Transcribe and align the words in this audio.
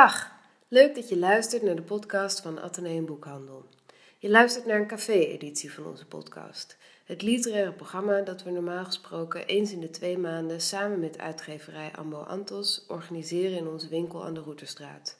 Dag, 0.00 0.30
leuk 0.68 0.94
dat 0.94 1.08
je 1.08 1.18
luistert 1.18 1.62
naar 1.62 1.74
de 1.74 1.82
podcast 1.82 2.40
van 2.40 2.60
Atheneum 2.60 3.06
Boekhandel. 3.06 3.64
Je 4.18 4.30
luistert 4.30 4.66
naar 4.66 4.80
een 4.80 4.86
café-editie 4.86 5.72
van 5.72 5.86
onze 5.86 6.06
podcast. 6.06 6.76
Het 7.04 7.22
literaire 7.22 7.72
programma 7.72 8.20
dat 8.20 8.42
we 8.42 8.50
normaal 8.50 8.84
gesproken 8.84 9.46
eens 9.46 9.72
in 9.72 9.80
de 9.80 9.90
twee 9.90 10.18
maanden 10.18 10.60
samen 10.60 11.00
met 11.00 11.18
uitgeverij 11.18 11.90
Ambo 11.96 12.20
Antos 12.20 12.84
organiseren 12.88 13.56
in 13.56 13.68
onze 13.68 13.88
winkel 13.88 14.24
aan 14.24 14.34
de 14.34 14.40
Routerstraat. 14.40 15.18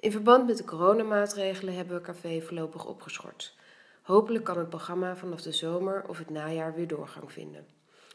In 0.00 0.12
verband 0.12 0.46
met 0.46 0.56
de 0.56 0.64
coronamaatregelen 0.64 1.74
hebben 1.74 1.96
we 1.96 2.02
café 2.02 2.40
voorlopig 2.40 2.86
opgeschort. 2.86 3.54
Hopelijk 4.02 4.44
kan 4.44 4.58
het 4.58 4.68
programma 4.68 5.16
vanaf 5.16 5.42
de 5.42 5.52
zomer 5.52 6.04
of 6.08 6.18
het 6.18 6.30
najaar 6.30 6.74
weer 6.74 6.88
doorgang 6.88 7.32
vinden. 7.32 7.66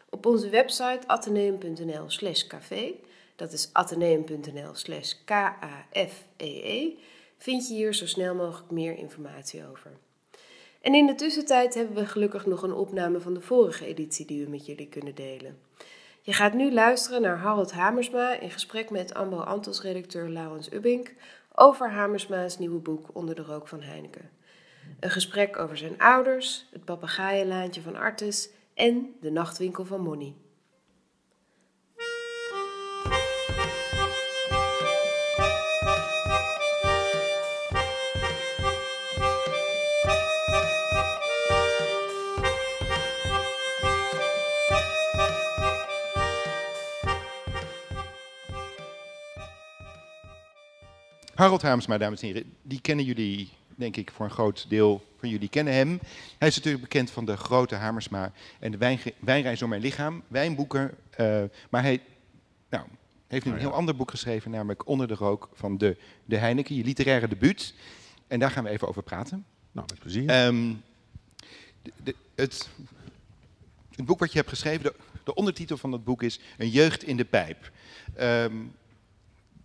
Op 0.09 0.25
onze 0.25 0.49
website 0.49 1.07
atheneum.nl 1.07 2.09
slash 2.09 2.47
café, 2.47 2.93
dat 3.35 3.51
is 3.51 3.69
atheneum.nl 3.73 4.73
slash 4.73 5.13
k-a-f-e-e, 5.25 6.97
vind 7.37 7.67
je 7.67 7.73
hier 7.73 7.93
zo 7.93 8.07
snel 8.07 8.35
mogelijk 8.35 8.71
meer 8.71 8.97
informatie 8.97 9.67
over. 9.69 9.91
En 10.81 10.93
in 10.95 11.05
de 11.05 11.15
tussentijd 11.15 11.73
hebben 11.73 11.95
we 11.95 12.05
gelukkig 12.05 12.45
nog 12.45 12.63
een 12.63 12.73
opname 12.73 13.19
van 13.19 13.33
de 13.33 13.41
vorige 13.41 13.85
editie 13.85 14.25
die 14.25 14.43
we 14.43 14.49
met 14.49 14.65
jullie 14.65 14.87
kunnen 14.87 15.15
delen. 15.15 15.59
Je 16.21 16.33
gaat 16.33 16.53
nu 16.53 16.73
luisteren 16.73 17.21
naar 17.21 17.37
Harold 17.37 17.71
Hamersma 17.71 18.39
in 18.39 18.51
gesprek 18.51 18.89
met 18.89 19.13
Ambo 19.13 19.37
Antos 19.37 19.81
redacteur 19.81 20.29
Laurens 20.29 20.71
Ubbink 20.71 21.13
over 21.55 21.91
Hamersma's 21.91 22.57
nieuwe 22.57 22.79
boek 22.79 23.07
Onder 23.13 23.35
de 23.35 23.41
rook 23.41 23.67
van 23.67 23.81
Heineken. 23.81 24.29
Een 24.99 25.09
gesprek 25.09 25.57
over 25.57 25.77
zijn 25.77 25.99
ouders, 25.99 26.67
het 26.71 26.85
papegaaienlaantje 26.85 27.81
van 27.81 27.95
Artes 27.95 28.49
en 28.73 29.15
de 29.21 29.31
nachtwinkel 29.31 29.85
van 29.85 30.01
Monny. 30.01 30.33
Harold 51.41 51.61
Hamersma, 51.61 51.97
dames 51.97 52.21
en 52.21 52.27
heren, 52.27 52.53
die 52.61 52.81
kennen 52.81 53.05
jullie, 53.05 53.49
denk 53.75 53.95
ik, 53.97 54.11
voor 54.11 54.25
een 54.25 54.31
groot 54.31 54.65
deel 54.69 55.05
van 55.19 55.29
jullie 55.29 55.49
kennen 55.49 55.73
hem. 55.73 55.99
Hij 56.37 56.47
is 56.47 56.55
natuurlijk 56.55 56.83
bekend 56.83 57.11
van 57.11 57.25
de 57.25 57.37
grote 57.37 57.75
Hamersma 57.75 58.31
en 58.59 58.71
de 58.71 58.77
wijnge- 58.77 59.13
wijnreis 59.19 59.59
door 59.59 59.69
mijn 59.69 59.81
lichaam, 59.81 60.23
wijnboeken. 60.27 60.91
eh, 61.09 61.43
maar 61.69 61.81
hij 61.81 62.01
nou, 62.69 62.85
heeft 63.27 63.45
nu 63.45 63.51
een 63.51 63.57
Oh 63.57 63.63
ja. 63.63 63.69
heel 63.69 63.77
ander 63.77 63.95
boek 63.95 64.09
geschreven, 64.09 64.51
namelijk 64.51 64.87
Onder 64.87 65.07
de 65.07 65.13
rook 65.13 65.49
van 65.53 65.77
de, 65.77 65.97
de 66.25 66.37
Heineken, 66.37 66.75
je 66.75 66.83
literaire 66.83 67.27
debuut. 67.27 67.73
En 68.27 68.39
daar 68.39 68.51
gaan 68.51 68.63
we 68.63 68.69
even 68.69 68.87
over 68.87 69.03
praten. 69.03 69.45
Nou, 69.71 69.87
met 69.89 69.99
plezier. 69.99 70.29
Ehm, 70.29 70.73
de- 71.81 71.91
de- 72.03 72.15
het, 72.35 72.69
het 73.95 74.05
boek 74.05 74.19
wat 74.19 74.31
je 74.31 74.37
hebt 74.37 74.49
geschreven, 74.49 74.83
de, 74.83 74.93
de 75.23 75.33
ondertitel 75.35 75.77
van 75.77 75.91
dat 75.91 76.03
boek 76.03 76.23
is 76.23 76.39
Een 76.57 76.69
jeugd 76.69 77.03
in 77.03 77.17
de 77.17 77.25
pijp. 77.25 77.71
Ehm, 78.15 78.55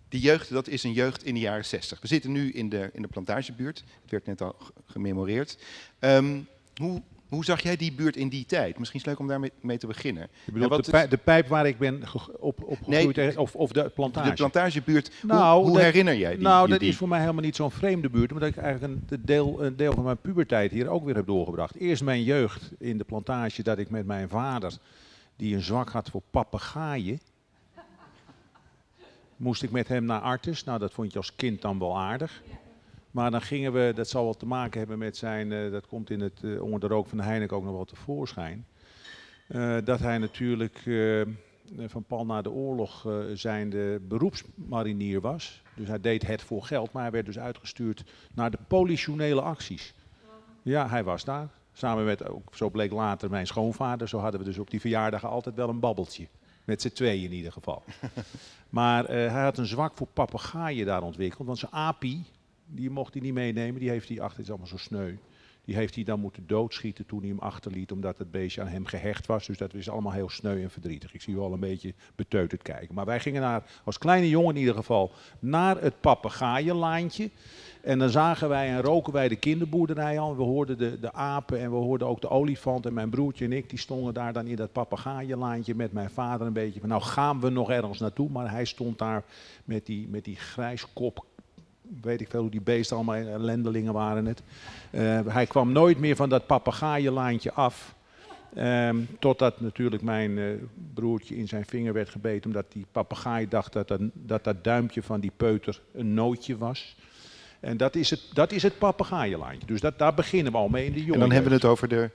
die 0.08 0.20
jeugd, 0.20 0.50
dat 0.50 0.68
is 0.68 0.82
een 0.82 0.92
jeugd 0.92 1.24
in 1.24 1.34
de 1.34 1.40
jaren 1.40 1.64
60. 1.64 2.00
We 2.00 2.06
zitten 2.06 2.32
nu 2.32 2.52
in 2.52 2.68
de, 2.68 2.90
in 2.92 3.02
de 3.02 3.08
plantagebuurt. 3.08 3.84
Het 4.02 4.10
werd 4.10 4.26
net 4.26 4.42
al 4.42 4.54
ge- 4.58 4.72
gememoreerd. 4.86 5.58
Ehm, 5.98 6.38
hoe, 6.76 7.02
hoe 7.28 7.44
zag 7.44 7.62
jij 7.62 7.76
die 7.76 7.92
buurt 7.92 8.16
in 8.16 8.28
die 8.28 8.44
tijd? 8.46 8.78
Misschien 8.78 9.00
is 9.00 9.06
het 9.06 9.10
leuk 9.10 9.18
om 9.18 9.26
daarmee 9.28 9.52
mee 9.60 9.78
te 9.78 9.86
beginnen. 9.86 10.28
je 10.44 10.52
bedoelt 10.52 10.70
wat 10.70 10.84
de, 10.84 10.90
pijp, 10.90 11.10
de 11.10 11.16
pijp 11.16 11.48
waar 11.48 11.66
ik 11.66 11.78
ben 11.78 12.02
op, 12.38 12.62
opgegroeid, 12.64 13.16
Nee, 13.16 13.40
of, 13.40 13.54
of 13.54 13.70
de 13.72 13.88
plantage? 13.88 14.28
De 14.28 14.34
plantagebuurt, 14.34 15.10
hoe- 15.20 15.30
Nou, 15.30 15.64
hoe, 15.64 15.72
dat- 15.72 15.82
herinner 15.82 16.16
jij 16.16 16.34
die? 16.34 16.42
nou, 16.42 16.68
dat 16.68 16.80
die? 16.80 16.88
is 16.88 16.96
voor 16.96 17.08
mij 17.08 17.20
helemaal 17.20 17.42
niet 17.42 17.56
zo'n 17.56 17.70
vreemde 17.70 18.08
buurt, 18.10 18.32
omdat 18.32 18.48
ik 18.48 18.56
eigenlijk 18.56 18.92
een 18.92 19.02
de 19.08 19.24
deel, 19.24 19.64
een 19.64 19.76
deel 19.76 19.92
van 19.92 20.04
mijn 20.04 20.20
puberteit 20.20 20.70
hier 20.70 20.88
ook 20.88 21.04
weer 21.04 21.14
heb 21.14 21.26
doorgebracht. 21.26 21.76
Eerst 21.76 22.02
mijn 22.02 22.22
jeugd 22.22 22.70
in 22.78 22.98
de 22.98 23.04
plantage, 23.04 23.62
dat 23.62 23.78
ik 23.78 23.90
met 23.90 24.06
mijn 24.06 24.28
vader, 24.28 24.72
die 25.36 25.54
een 25.54 25.62
zwak 25.62 25.88
had 25.90 26.10
voor 26.10 26.22
papegaaien, 26.30 27.20
moest 29.36 29.62
ik 29.62 29.70
met 29.70 29.88
hem 29.88 30.04
naar 30.04 30.20
Artes. 30.20 30.64
Nou, 30.64 30.78
dat 30.78 30.92
vond 30.92 31.12
je 31.12 31.18
als 31.18 31.36
kind 31.36 31.62
dan 31.62 31.78
wel 31.78 31.98
aardig. 31.98 32.42
Maar 33.10 33.30
dan 33.30 33.42
gingen 33.42 33.72
we, 33.72 33.92
dat 33.94 34.08
zal 34.08 34.24
wel 34.24 34.34
te 34.34 34.46
maken 34.46 34.78
hebben 34.78 34.98
met 34.98 35.16
zijn, 35.16 35.52
eh, 35.52 35.70
dat 35.70 35.86
komt 35.86 36.10
in 36.10 36.20
het 36.20 36.42
eh, 36.44 36.62
onder 36.62 36.80
de 36.80 36.86
rook 36.86 37.06
van 37.08 37.18
de 37.18 37.24
Heineken 37.24 37.56
ook 37.56 37.64
nog 37.64 37.72
wel 37.72 37.84
tevoorschijn. 37.84 38.66
Eh, 39.46 39.76
dat 39.84 39.98
hij 39.98 40.18
natuurlijk 40.18 40.82
van 41.86 42.04
pal 42.04 42.26
na 42.26 42.42
de 42.42 42.50
oorlog 42.50 43.08
zijnde 43.34 44.00
beroepsmarinier 44.00 45.20
was. 45.20 45.62
Dus 45.74 45.88
hij 45.88 46.00
deed 46.00 46.26
het 46.26 46.42
voor 46.42 46.62
geld, 46.62 46.92
maar 46.92 47.02
hij 47.02 47.10
werd 47.10 47.26
dus 47.26 47.38
uitgestuurd 47.38 48.04
naar 48.34 48.50
de 48.50 48.58
politionele 48.68 49.40
acties. 49.40 49.94
Ja, 50.62 50.88
hij 50.88 51.04
was 51.04 51.24
daar. 51.24 51.48
Samen 51.72 52.04
met, 52.04 52.28
ook, 52.28 52.54
zo 52.54 52.70
bleek 52.70 52.92
later, 52.92 53.30
mijn 53.30 53.46
schoonvader. 53.46 54.08
Zo 54.08 54.18
hadden 54.18 54.40
we 54.40 54.46
dus 54.46 54.58
op 54.58 54.70
die 54.70 54.80
verjaardagen 54.80 55.28
altijd 55.28 55.54
wel 55.54 55.68
een 55.68 55.80
babbeltje. 55.80 56.26
Met 56.66 56.82
z'n 56.82 56.88
tweeën 56.88 57.24
in 57.24 57.32
ieder 57.32 57.52
geval. 57.52 57.82
maar 58.78 59.04
eh, 59.04 59.32
hij 59.32 59.42
had 59.42 59.58
een 59.58 59.66
zwak 59.66 59.96
voor 59.96 60.06
papegaaien 60.06 60.86
daar 60.86 61.02
ontwikkeld. 61.02 61.46
Want 61.46 61.58
zijn 61.58 61.72
apie, 61.72 62.24
die 62.66 62.90
mocht 62.90 63.12
hij 63.12 63.22
niet 63.22 63.34
meenemen. 63.34 63.80
Die 63.80 63.90
heeft 63.90 64.08
hij, 64.08 64.20
ach, 64.20 64.34
dit 64.34 64.44
is 64.44 64.48
allemaal 64.48 64.66
zo 64.66 64.76
sneu. 64.76 65.14
Die 65.66 65.76
heeft 65.76 65.94
hij 65.94 66.04
dan 66.04 66.20
moeten 66.20 66.46
doodschieten 66.46 67.06
toen 67.06 67.20
hij 67.20 67.28
hem 67.28 67.38
achterliet, 67.38 67.92
omdat 67.92 68.18
het 68.18 68.30
beestje 68.30 68.60
aan 68.60 68.66
hem 68.68 68.86
gehecht 68.86 69.26
was. 69.26 69.46
Dus 69.46 69.58
dat 69.58 69.74
is 69.74 69.90
allemaal 69.90 70.12
heel 70.12 70.28
sneu 70.28 70.62
en 70.62 70.70
verdrietig. 70.70 71.14
Ik 71.14 71.22
zie 71.22 71.34
u 71.34 71.38
al 71.38 71.52
een 71.52 71.60
beetje 71.60 71.94
beteuterd 72.14 72.62
kijken. 72.62 72.94
Maar 72.94 73.04
wij 73.04 73.20
gingen 73.20 73.40
naar, 73.40 73.62
als 73.84 73.98
kleine 73.98 74.28
jongen 74.28 74.54
in 74.54 74.60
ieder 74.60 74.74
geval, 74.74 75.12
naar 75.38 75.80
het 75.80 76.00
papegaaienlaantje. 76.00 77.30
En 77.82 77.98
dan 77.98 78.08
zagen 78.08 78.48
wij 78.48 78.68
en 78.68 78.82
roken 78.82 79.12
wij 79.12 79.28
de 79.28 79.36
kinderboerderij 79.36 80.18
al. 80.18 80.36
We 80.36 80.42
hoorden 80.42 80.78
de, 80.78 81.00
de 81.00 81.12
apen 81.12 81.60
en 81.60 81.70
we 81.70 81.76
hoorden 81.76 82.08
ook 82.08 82.20
de 82.20 82.30
olifant. 82.30 82.86
En 82.86 82.94
mijn 82.94 83.10
broertje 83.10 83.44
en 83.44 83.52
ik, 83.52 83.70
die 83.70 83.78
stonden 83.78 84.14
daar 84.14 84.32
dan 84.32 84.46
in 84.46 84.56
dat 84.56 84.72
papegaaienlaantje 84.72 85.74
met 85.74 85.92
mijn 85.92 86.10
vader 86.10 86.46
een 86.46 86.52
beetje 86.52 86.80
nou 86.86 87.02
gaan 87.02 87.40
we 87.40 87.48
nog 87.48 87.70
ergens 87.70 87.98
naartoe. 87.98 88.30
Maar 88.30 88.50
hij 88.50 88.64
stond 88.64 88.98
daar 88.98 89.24
met 89.64 89.86
die, 89.86 90.08
met 90.08 90.24
die 90.24 90.36
grijskop 90.36 91.26
weet 92.02 92.20
ik 92.20 92.30
veel 92.30 92.40
hoe 92.40 92.50
die 92.50 92.60
beesten 92.60 92.96
allemaal 92.96 93.14
ellendelingen 93.14 93.92
waren 93.92 94.26
het. 94.26 94.42
Eh, 94.90 95.20
hij 95.26 95.46
kwam 95.46 95.72
nooit 95.72 95.98
meer 95.98 96.16
van 96.16 96.28
dat 96.28 96.46
papegaaienlaantje 96.46 97.52
af. 97.52 97.94
Ehm, 98.54 98.96
totdat 99.18 99.60
natuurlijk 99.60 100.02
mijn 100.02 100.38
eh, 100.38 100.44
broertje 100.94 101.36
in 101.36 101.48
zijn 101.48 101.64
vinger 101.64 101.92
werd 101.92 102.08
gebeten, 102.08 102.46
omdat 102.46 102.72
die 102.72 102.86
papegaai 102.92 103.48
dacht 103.48 103.72
dat, 103.72 103.88
dat 103.88 104.00
dat 104.12 104.44
dat 104.44 104.64
duimpje 104.64 105.02
van 105.02 105.20
die 105.20 105.32
peuter 105.36 105.80
een 105.92 106.14
nootje 106.14 106.56
was. 106.56 106.96
En 107.60 107.76
dat 107.76 107.94
is 107.94 108.10
het, 108.10 108.20
dat 108.32 108.52
is 108.52 108.62
het 108.62 108.78
papegaaienlaantje. 108.78 109.66
Dus 109.66 109.80
dat, 109.80 109.98
daar 109.98 110.14
beginnen 110.14 110.52
we 110.52 110.58
al 110.58 110.68
mee 110.68 110.86
in 110.86 110.92
de 110.92 111.00
jonge 111.00 111.12
En 111.12 111.20
dan 111.20 111.30
hebben 111.30 111.50
we 111.50 111.56
het 111.56 111.64
over 111.64 111.88
de, 111.88 112.10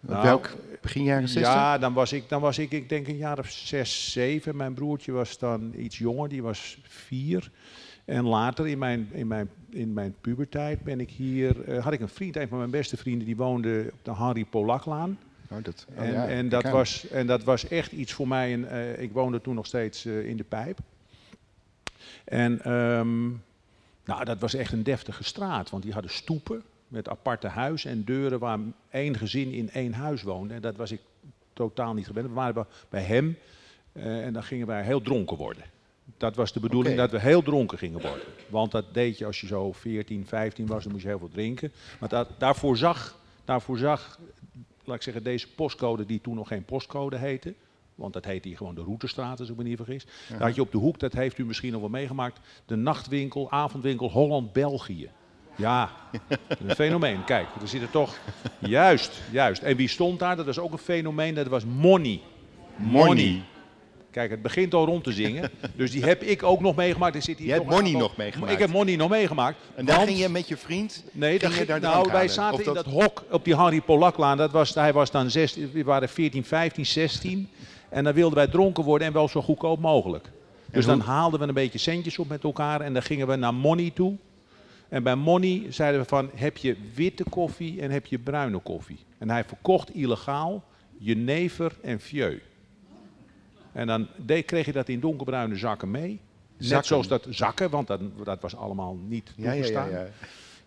Nou, 0.00 0.22
welk, 0.22 0.50
begin 0.80 1.02
jaren 1.02 1.28
60? 1.28 1.52
Ja, 1.52 1.78
dan 1.78 1.92
was, 1.92 2.12
ik, 2.12 2.28
dan 2.28 2.40
was 2.40 2.58
ik, 2.58 2.70
ik 2.70 2.88
denk 2.88 3.08
een 3.08 3.16
jaar 3.16 3.38
of 3.38 3.50
zes, 3.50 4.12
zeven. 4.12 4.56
Mijn 4.56 4.74
broertje 4.74 5.12
was 5.12 5.38
dan 5.38 5.72
iets 5.76 5.98
jonger, 5.98 6.28
die 6.28 6.42
was 6.42 6.78
vier. 6.82 7.50
En 8.10 8.24
later 8.24 8.66
in 8.68 8.78
mijn, 8.78 9.08
in 9.12 9.26
mijn, 9.26 9.50
in 9.68 9.92
mijn 9.92 10.14
puberteit 10.20 10.82
ben 10.82 11.00
ik 11.00 11.10
hier, 11.10 11.64
eh, 11.64 11.84
had 11.84 11.92
ik 11.92 12.00
een 12.00 12.08
vriend, 12.08 12.36
een 12.36 12.48
van 12.48 12.58
mijn 12.58 12.70
beste 12.70 12.96
vrienden, 12.96 13.26
die 13.26 13.36
woonde 13.36 13.90
op 13.92 13.98
de 14.04 14.10
Harry 14.10 14.44
Polaklaan. 14.44 15.18
Oh, 15.50 15.58
dat, 15.62 15.86
oh 15.90 16.04
En, 16.04 16.12
ja, 16.12 16.28
en, 16.28 16.48
dat 16.48 16.62
was, 16.70 17.08
en 17.08 17.26
dat 17.26 17.44
was 17.44 17.68
echt 17.68 17.92
iets 17.92 18.12
voor 18.12 18.28
mij. 18.28 18.52
En, 18.52 18.70
eh, 18.70 19.02
ik 19.02 19.12
woonde 19.12 19.40
toen 19.40 19.54
nog 19.54 19.66
steeds 19.66 20.04
eh, 20.04 20.26
in 20.28 20.36
de 20.36 20.44
pijp. 20.44 20.78
En 22.24 22.62
ehm, 22.62 23.28
nou, 24.04 24.24
dat 24.24 24.40
was 24.40 24.54
echt 24.54 24.72
een 24.72 24.82
deftige 24.82 25.24
straat, 25.24 25.70
want 25.70 25.82
die 25.82 25.92
hadden 25.92 26.10
stoepen 26.10 26.62
met 26.88 27.08
aparte 27.08 27.48
huizen 27.48 27.90
en 27.90 28.04
deuren 28.04 28.38
waar 28.38 28.58
één 28.90 29.16
gezin 29.16 29.52
in 29.52 29.70
één 29.70 29.92
huis 29.92 30.22
woonde. 30.22 30.54
En 30.54 30.60
dat 30.60 30.76
was 30.76 30.90
ik 30.92 31.00
totaal 31.52 31.94
niet 31.94 32.06
gewend. 32.06 32.28
We 32.28 32.34
waren 32.34 32.54
bij- 32.54 32.64
bij 32.88 33.02
hem 33.02 33.36
en 33.92 34.32
dan 34.32 34.42
gingen 34.42 34.66
wij 34.66 34.82
heel 34.82 35.00
dronken 35.02 35.36
worden. 35.36 35.62
Dat 36.20 36.36
was 36.36 36.52
de 36.52 36.60
bedoeling, 36.60 36.96
dat 36.96 37.10
we 37.10 37.20
heel 37.20 37.42
dronken 37.42 37.78
gingen 37.78 38.00
worden. 38.00 38.26
Want 38.48 38.70
dat 38.70 38.84
deed 38.92 39.18
je 39.18 39.26
als 39.26 39.40
je 39.40 39.46
zo 39.46 39.72
14, 39.72 40.26
15 40.26 40.66
was, 40.66 40.82
dan 40.82 40.92
moest 40.92 41.04
je 41.04 41.10
heel 41.10 41.18
veel 41.18 41.28
drinken. 41.28 41.72
Maar 42.00 42.08
dat, 42.08 42.28
daarvoor, 42.38 42.76
zag, 42.76 43.18
daarvoor 43.44 43.78
zag, 43.78 44.18
laat 44.84 44.96
ik 44.96 45.02
zeggen, 45.02 45.22
deze 45.22 45.48
postcode 45.48 46.06
die 46.06 46.20
toen 46.20 46.34
nog 46.34 46.48
geen 46.48 46.64
postcode 46.64 47.16
heette. 47.16 47.54
Want 47.94 48.12
dat 48.12 48.24
heette 48.24 48.48
hier 48.48 48.56
gewoon 48.56 48.74
de 48.74 48.82
Routestraat, 48.82 49.40
als 49.40 49.48
ik 49.50 49.56
me 49.56 49.62
niet 49.62 49.76
vergis. 49.76 50.06
Daar 50.28 50.40
had 50.40 50.54
je 50.54 50.60
op 50.60 50.72
de 50.72 50.78
hoek, 50.78 50.98
dat 50.98 51.12
heeft 51.12 51.38
u 51.38 51.44
misschien 51.44 51.72
nog 51.72 51.80
wel 51.80 51.90
meegemaakt, 51.90 52.40
de 52.66 52.76
nachtwinkel, 52.76 53.50
avondwinkel 53.50 54.10
Holland-België. 54.10 55.10
Ja, 55.56 55.90
een 56.66 56.74
fenomeen. 56.74 57.24
Kijk, 57.24 57.46
er 57.60 57.68
zit 57.68 57.82
er 57.82 57.90
toch. 57.90 58.18
Juist, 58.58 59.20
juist. 59.30 59.62
En 59.62 59.76
wie 59.76 59.88
stond 59.88 60.18
daar? 60.18 60.36
Dat 60.36 60.46
was 60.46 60.58
ook 60.58 60.72
een 60.72 60.78
fenomeen. 60.78 61.34
Dat 61.34 61.46
was 61.46 61.64
Money. 61.64 62.20
Money. 62.76 63.42
Kijk, 64.10 64.30
het 64.30 64.42
begint 64.42 64.74
al 64.74 64.84
rond 64.84 65.04
te 65.04 65.12
zingen. 65.12 65.50
Dus 65.76 65.90
die 65.90 66.04
heb 66.04 66.22
ik 66.22 66.42
ook 66.42 66.60
nog 66.60 66.76
meegemaakt. 66.76 67.14
Er 67.14 67.22
zit 67.22 67.38
hier 67.38 67.46
Je 67.46 67.52
hebt 67.52 67.66
Money 67.66 67.92
nog 67.92 68.16
meegemaakt. 68.16 68.52
Ik 68.52 68.58
heb 68.58 68.70
Money 68.70 68.96
nog 68.96 69.08
meegemaakt. 69.10 69.58
En 69.74 69.84
daar 69.84 69.96
want- 69.96 70.08
ging 70.08 70.20
je 70.20 70.28
met 70.28 70.48
je 70.48 70.56
vriend? 70.56 71.04
Nee, 71.12 71.38
ging 71.38 71.54
je 71.54 71.66
daar 71.66 71.80
nou, 71.80 72.12
wij 72.12 72.28
zaten 72.28 72.60
Of 72.60 72.66
in 72.66 72.74
dat 72.74 72.86
hok 72.86 73.24
op 73.30 73.44
die 73.44 73.54
Harry 73.54 73.80
Polaklaan. 73.80 74.36
Dat 74.36 74.50
was, 74.50 74.74
hij 74.74 74.92
was 74.92 75.10
dan 75.10 75.30
16, 75.30 75.70
we 75.72 75.84
waren 75.84 76.08
14, 76.08 76.44
15, 76.44 76.86
16. 76.86 77.48
En 77.88 78.04
dan 78.04 78.12
wilden 78.12 78.36
wij 78.36 78.46
dronken 78.46 78.84
worden 78.84 79.06
en 79.06 79.12
wel 79.12 79.28
zo 79.28 79.42
goedkoop 79.42 79.80
mogelijk. 79.80 80.30
Dus 80.72 80.86
dan 80.86 81.00
haalden 81.00 81.40
we 81.40 81.46
een 81.46 81.54
beetje 81.54 81.78
centjes 81.78 82.18
op 82.18 82.28
met 82.28 82.44
elkaar 82.44 82.80
en 82.80 82.92
dan 82.92 83.02
gingen 83.02 83.26
we 83.26 83.36
naar 83.36 83.54
Money 83.54 83.90
toe. 83.94 84.16
En 84.88 85.02
bij 85.02 85.14
Money 85.14 85.66
zeiden 85.68 86.00
we 86.00 86.06
van, 86.06 86.30
heb 86.34 86.56
je 86.56 86.76
witte 86.94 87.24
koffie 87.24 87.80
en 87.80 87.90
heb 87.90 88.06
je 88.06 88.18
bruine 88.18 88.58
koffie? 88.58 88.98
En 89.18 89.30
hij 89.30 89.44
verkocht 89.44 89.94
illegaal 89.94 90.64
jenever 90.98 91.72
en 91.82 92.00
vieux. 92.00 92.40
En 93.72 93.86
dan 93.86 94.08
kreeg 94.44 94.66
je 94.66 94.72
dat 94.72 94.88
in 94.88 95.00
donkerbruine 95.00 95.56
zakken 95.56 95.90
mee. 95.90 96.20
Net 96.56 96.68
Zakken? 96.68 96.86
zoals 96.88 97.08
dat 97.08 97.26
zakken, 97.28 97.70
want 97.70 97.86
dat, 97.86 98.00
dat 98.24 98.40
was 98.40 98.56
allemaal 98.56 98.96
niet 99.08 99.32
Ja, 99.36 99.44
ja, 99.44 99.50
toegestaan. 99.52 99.90
ja, 99.90 100.00
ja. 100.00 100.08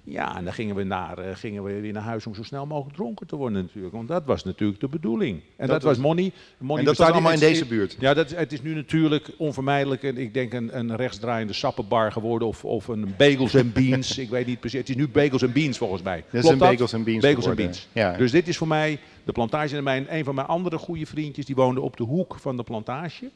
Ja, 0.05 0.37
en 0.37 0.43
dan 0.43 0.53
gingen 0.53 0.75
we, 0.75 0.83
naar, 0.83 1.17
eh, 1.17 1.35
gingen 1.35 1.63
we 1.63 1.79
weer 1.79 1.93
naar 1.93 2.03
huis 2.03 2.27
om 2.27 2.35
zo 2.35 2.43
snel 2.43 2.65
mogelijk 2.65 2.95
dronken 2.95 3.27
te 3.27 3.35
worden 3.35 3.61
natuurlijk. 3.61 3.93
Want 3.93 4.07
dat 4.07 4.25
was 4.25 4.43
natuurlijk 4.43 4.79
de 4.79 4.87
bedoeling. 4.87 5.41
En 5.55 5.67
dat, 5.67 5.83
was- 5.83 5.95
was 5.97 6.05
money. 6.05 6.31
money 6.57 6.79
En 6.79 6.85
dat 6.85 6.97
was 6.97 7.09
allemaal 7.09 7.31
in 7.31 7.39
deze 7.39 7.65
buurt? 7.65 7.95
Ja, 7.99 8.13
dat, 8.13 8.29
het 8.29 8.51
is 8.53 8.61
nu 8.61 8.73
natuurlijk 8.73 9.29
onvermijdelijk. 9.37 10.03
En 10.03 10.17
ik 10.17 10.33
denk 10.33 10.53
een, 10.53 10.77
een 10.77 10.95
rechtsdraaiende 10.95 11.53
sappenbar 11.53 12.11
geworden 12.11 12.47
of, 12.47 12.65
of 12.65 12.87
een 12.87 13.13
bagels 13.17 13.53
en 13.53 13.71
beans. 13.73 14.17
ik 14.25 14.29
weet 14.29 14.45
niet 14.45 14.59
precies. 14.59 14.79
Het 14.79 14.89
is 14.89 14.95
nu 14.95 15.07
bagels 15.07 15.41
en 15.41 15.51
beans 15.51 15.77
volgens 15.77 16.01
mij. 16.01 16.23
Dat 16.31 16.43
is 16.43 16.49
een 16.49 16.57
bagels 16.57 16.93
en 16.93 17.03
beans 17.03 17.23
Bagels 17.23 17.45
en 17.45 17.55
beans. 17.55 17.87
Ja. 17.91 18.17
Dus 18.17 18.31
dit 18.31 18.47
is 18.47 18.57
voor 18.57 18.67
mij 18.67 18.99
de 19.23 19.31
plantage. 19.31 19.77
En 19.77 19.83
mijn, 19.83 20.15
een 20.15 20.23
van 20.23 20.35
mijn 20.35 20.47
andere 20.47 20.77
goede 20.77 21.05
vriendjes, 21.05 21.45
die 21.45 21.55
woonde 21.55 21.81
op 21.81 21.97
de 21.97 22.03
hoek 22.03 22.35
van 22.39 22.57
de 22.57 22.63
plantage. 22.63 23.29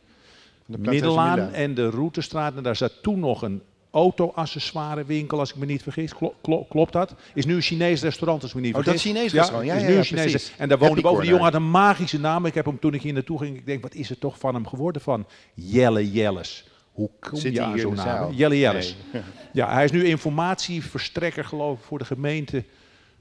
De 0.65 0.77
Plantage 0.77 1.41
en 1.41 1.73
de 1.73 1.89
Routestraat. 1.89 2.55
En 2.55 2.63
daar 2.63 2.75
zat 2.75 2.93
toen 3.01 3.19
nog 3.19 3.41
een 3.41 3.61
auto-accessoirewinkel, 3.91 5.39
als 5.39 5.49
ik 5.49 5.55
me 5.55 5.65
niet 5.65 5.83
vergis. 5.83 6.13
Klo- 6.13 6.33
klo- 6.41 6.65
klopt 6.69 6.93
dat? 6.93 7.15
Is 7.33 7.45
nu 7.45 7.55
een 7.55 7.61
Chinees 7.61 8.01
restaurant, 8.01 8.41
als 8.41 8.51
ik 8.51 8.57
me 8.57 8.63
niet 8.63 8.75
Oh, 8.75 8.83
dat. 8.83 8.95
Chinees 8.99 9.33
restaurant. 9.33 9.65
Ja, 9.65 9.73
is 9.73 9.81
ja, 9.81 9.87
nu 9.87 9.93
ja, 9.93 9.99
een 9.99 10.05
Chinees 10.05 10.31
precies. 10.31 10.53
En 10.57 10.69
daar 10.69 10.77
woonde 10.77 11.01
boven. 11.01 11.21
Die 11.21 11.29
jongen 11.29 11.45
had 11.45 11.53
een 11.53 11.69
magische 11.69 12.19
naam. 12.19 12.45
Ik 12.45 12.53
heb 12.53 12.65
hem 12.65 12.79
toen 12.79 12.93
ik 12.93 13.01
hier 13.01 13.13
naartoe 13.13 13.37
ging, 13.37 13.57
ik 13.57 13.65
denk, 13.65 13.81
wat 13.81 13.93
is 13.93 14.09
er 14.09 14.19
toch 14.19 14.39
van 14.39 14.53
hem 14.53 14.67
geworden 14.67 15.01
van 15.01 15.25
Jelle 15.53 16.11
Jelles? 16.11 16.65
Hoe 16.91 17.09
kom 17.19 17.39
Zit 17.39 17.53
je 17.53 17.59
hij 17.61 17.71
aan 17.71 17.79
zo'n 17.79 17.95
de 17.95 18.01
naam? 18.01 18.33
Jelle 18.33 18.57
Jelles. 18.59 18.95
Nee. 19.13 19.21
Ja, 19.53 19.73
hij 19.73 19.83
is 19.83 19.91
nu 19.91 20.05
informatieverstrekker 20.05 21.45
geloof 21.45 21.79
ik 21.79 21.85
voor 21.85 21.97
de 21.97 22.05
gemeente 22.05 22.63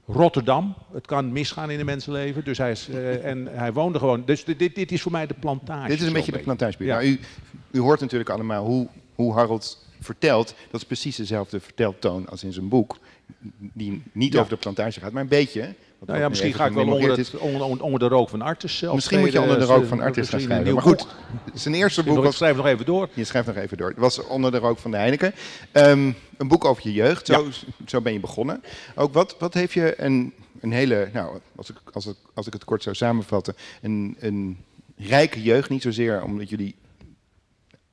Rotterdam. 0.07 0.75
Het 0.93 1.05
kan 1.05 1.31
misgaan 1.31 1.69
in 1.69 1.79
een 1.79 1.85
mensenleven. 1.85 2.43
Dus 2.43 2.57
hij, 2.57 2.71
is, 2.71 2.89
eh, 2.89 3.25
en 3.31 3.47
hij 3.51 3.73
woonde 3.73 3.99
gewoon. 3.99 4.23
Dus 4.25 4.43
dit, 4.45 4.75
dit, 4.75 4.91
is 4.91 5.01
voor 5.01 5.11
mij 5.11 5.27
de 5.27 5.33
plantage. 5.33 5.87
Dit 5.87 5.99
is 5.99 6.07
een 6.07 6.13
beetje 6.13 6.31
de 6.31 6.39
plantagebuurt. 6.39 6.89
Ja. 6.89 6.95
Nou, 6.95 7.07
u, 7.07 7.19
u 7.71 7.79
hoort 7.79 7.99
natuurlijk 7.99 8.29
allemaal 8.29 8.65
hoe, 8.65 8.87
hoe 9.15 9.33
Harold 9.33 9.85
vertelt. 10.07 10.53
Dat 10.71 10.81
is 10.81 10.87
precies 10.87 11.15
dezelfde 11.15 11.59
verteltoon 11.59 12.29
als 12.29 12.43
in 12.43 12.53
zijn 12.53 12.67
boek. 12.67 12.97
Die 13.57 14.03
niet 14.11 14.33
Ja. 14.33 14.39
over 14.39 14.51
de 14.51 14.59
plantage 14.59 14.99
gaat, 14.99 15.11
maar 15.11 15.21
een 15.21 15.27
beetje. 15.27 15.73
Nou 16.05 16.19
ja, 16.19 16.29
misschien 16.29 16.53
ga 16.53 16.65
ik 16.65 16.73
wel 16.73 16.87
onder, 16.87 17.17
het, 17.17 17.37
onder, 17.81 17.99
de 17.99 18.07
rook 18.07 18.29
van 18.29 18.41
Artis 18.41 18.77
zelf 18.77 18.95
Misschien 18.95 19.19
moet 19.19 19.31
je 19.31 19.41
onder 19.41 19.59
de 19.59 19.65
rook 19.65 19.85
van 19.85 20.01
Artis 20.01 20.29
gaan 20.29 20.39
schrijven. 20.39 20.73
Maar 20.73 20.83
goed, 20.83 21.07
zijn 21.53 21.73
eerste 21.73 22.03
boek 22.03 22.17
Ik 22.17 22.23
was... 22.23 22.35
schrijf 22.35 22.55
nog 22.55 22.65
even 22.65 22.85
door. 22.85 23.09
Je 23.13 23.23
schrijft 23.23 23.47
nog 23.47 23.55
even 23.55 23.77
door. 23.77 23.89
Het 23.89 23.97
was 23.97 24.23
onder 24.27 24.51
de 24.51 24.57
rook 24.57 24.77
van 24.77 24.91
de 24.91 24.97
Heineken. 24.97 25.33
Ehm, 25.71 26.11
een 26.37 26.47
boek 26.47 26.65
over 26.65 26.83
je 26.83 26.93
jeugd. 26.93 27.25
Zo, 27.25 27.47
zo 27.85 28.01
ben 28.01 28.13
je 28.13 28.19
begonnen. 28.19 28.63
Ook 28.95 29.13
wat, 29.13 29.35
wat 29.39 29.53
heeft 29.53 29.73
je 29.73 30.01
een, 30.01 30.33
een 30.59 30.71
hele, 30.71 31.09
nou, 31.13 31.39
als 31.55 31.69
ik, 31.69 31.77
als, 31.93 32.05
ik, 32.05 32.15
als 32.33 32.47
ik 32.47 32.53
het 32.53 32.63
kort 32.63 32.83
zou 32.83 32.95
samenvatten, 32.95 33.55
een, 33.81 34.15
een 34.19 34.57
rijke 34.97 35.41
jeugd. 35.41 35.69
Niet 35.69 35.81
zozeer 35.81 36.23
omdat 36.23 36.49
jullie 36.49 36.75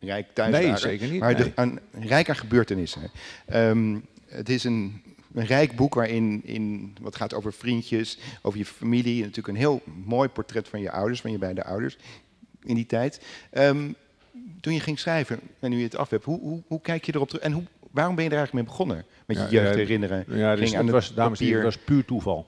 rijk 0.04 0.26
thuis 0.32 0.52
Nee, 0.52 0.76
zeker 0.76 1.08
niet, 1.08 1.20
maar 1.20 1.36
de- 1.36 1.52
een 1.54 1.80
rijk 1.92 2.28
aan 2.28 2.36
gebeurtenissen. 2.36 3.10
Ehm, 3.46 3.98
het 4.26 4.48
is 4.48 4.64
een, 4.64 5.02
een 5.34 5.46
rijk 5.46 5.76
boek 5.76 5.94
waarin 5.94 6.40
in, 6.44 6.96
wat 7.00 7.16
gaat 7.16 7.34
over 7.34 7.52
vriendjes, 7.52 8.18
over 8.42 8.58
je 8.58 8.64
familie. 8.64 9.20
Natuurlijk 9.20 9.48
een 9.48 9.56
heel 9.56 9.82
mooi 10.04 10.28
portret 10.28 10.68
van 10.68 10.80
je 10.80 10.90
ouders, 10.90 11.20
van 11.20 11.30
je 11.30 11.38
beide 11.38 11.64
ouders 11.64 11.96
in 12.62 12.74
die 12.74 12.86
tijd. 12.86 13.20
Ehm, 13.50 13.92
toen 14.60 14.72
je 14.74 14.80
ging 14.80 14.98
schrijven 14.98 15.40
en 15.60 15.70
nu 15.70 15.76
je 15.76 15.84
het 15.84 15.96
af 15.96 16.10
hebt, 16.10 16.24
hoe, 16.24 16.40
hoe, 16.40 16.62
hoe 16.66 16.80
kijk 16.80 17.04
je 17.04 17.14
erop 17.14 17.28
terug? 17.28 17.44
En 17.44 17.52
hoe, 17.52 17.64
waarom 17.90 18.14
ben 18.14 18.24
je 18.24 18.30
er 18.30 18.36
eigenlijk 18.36 18.66
mee 18.66 18.76
begonnen? 18.76 19.04
Met 19.26 19.36
je 19.36 19.42
Ja, 19.42 19.48
jeugd 19.62 19.74
herinneren? 19.74 20.24
Ja, 20.28 20.56
dus 20.56 20.64
Ging 20.64 20.78
aan 20.78 20.84
het 20.84 20.94
was, 20.94 21.14
dames 21.14 21.38
en 21.40 21.44
heren, 21.46 21.64
het 21.64 21.74
was 21.74 21.84
puur 21.84 22.04
toeval. 22.04 22.46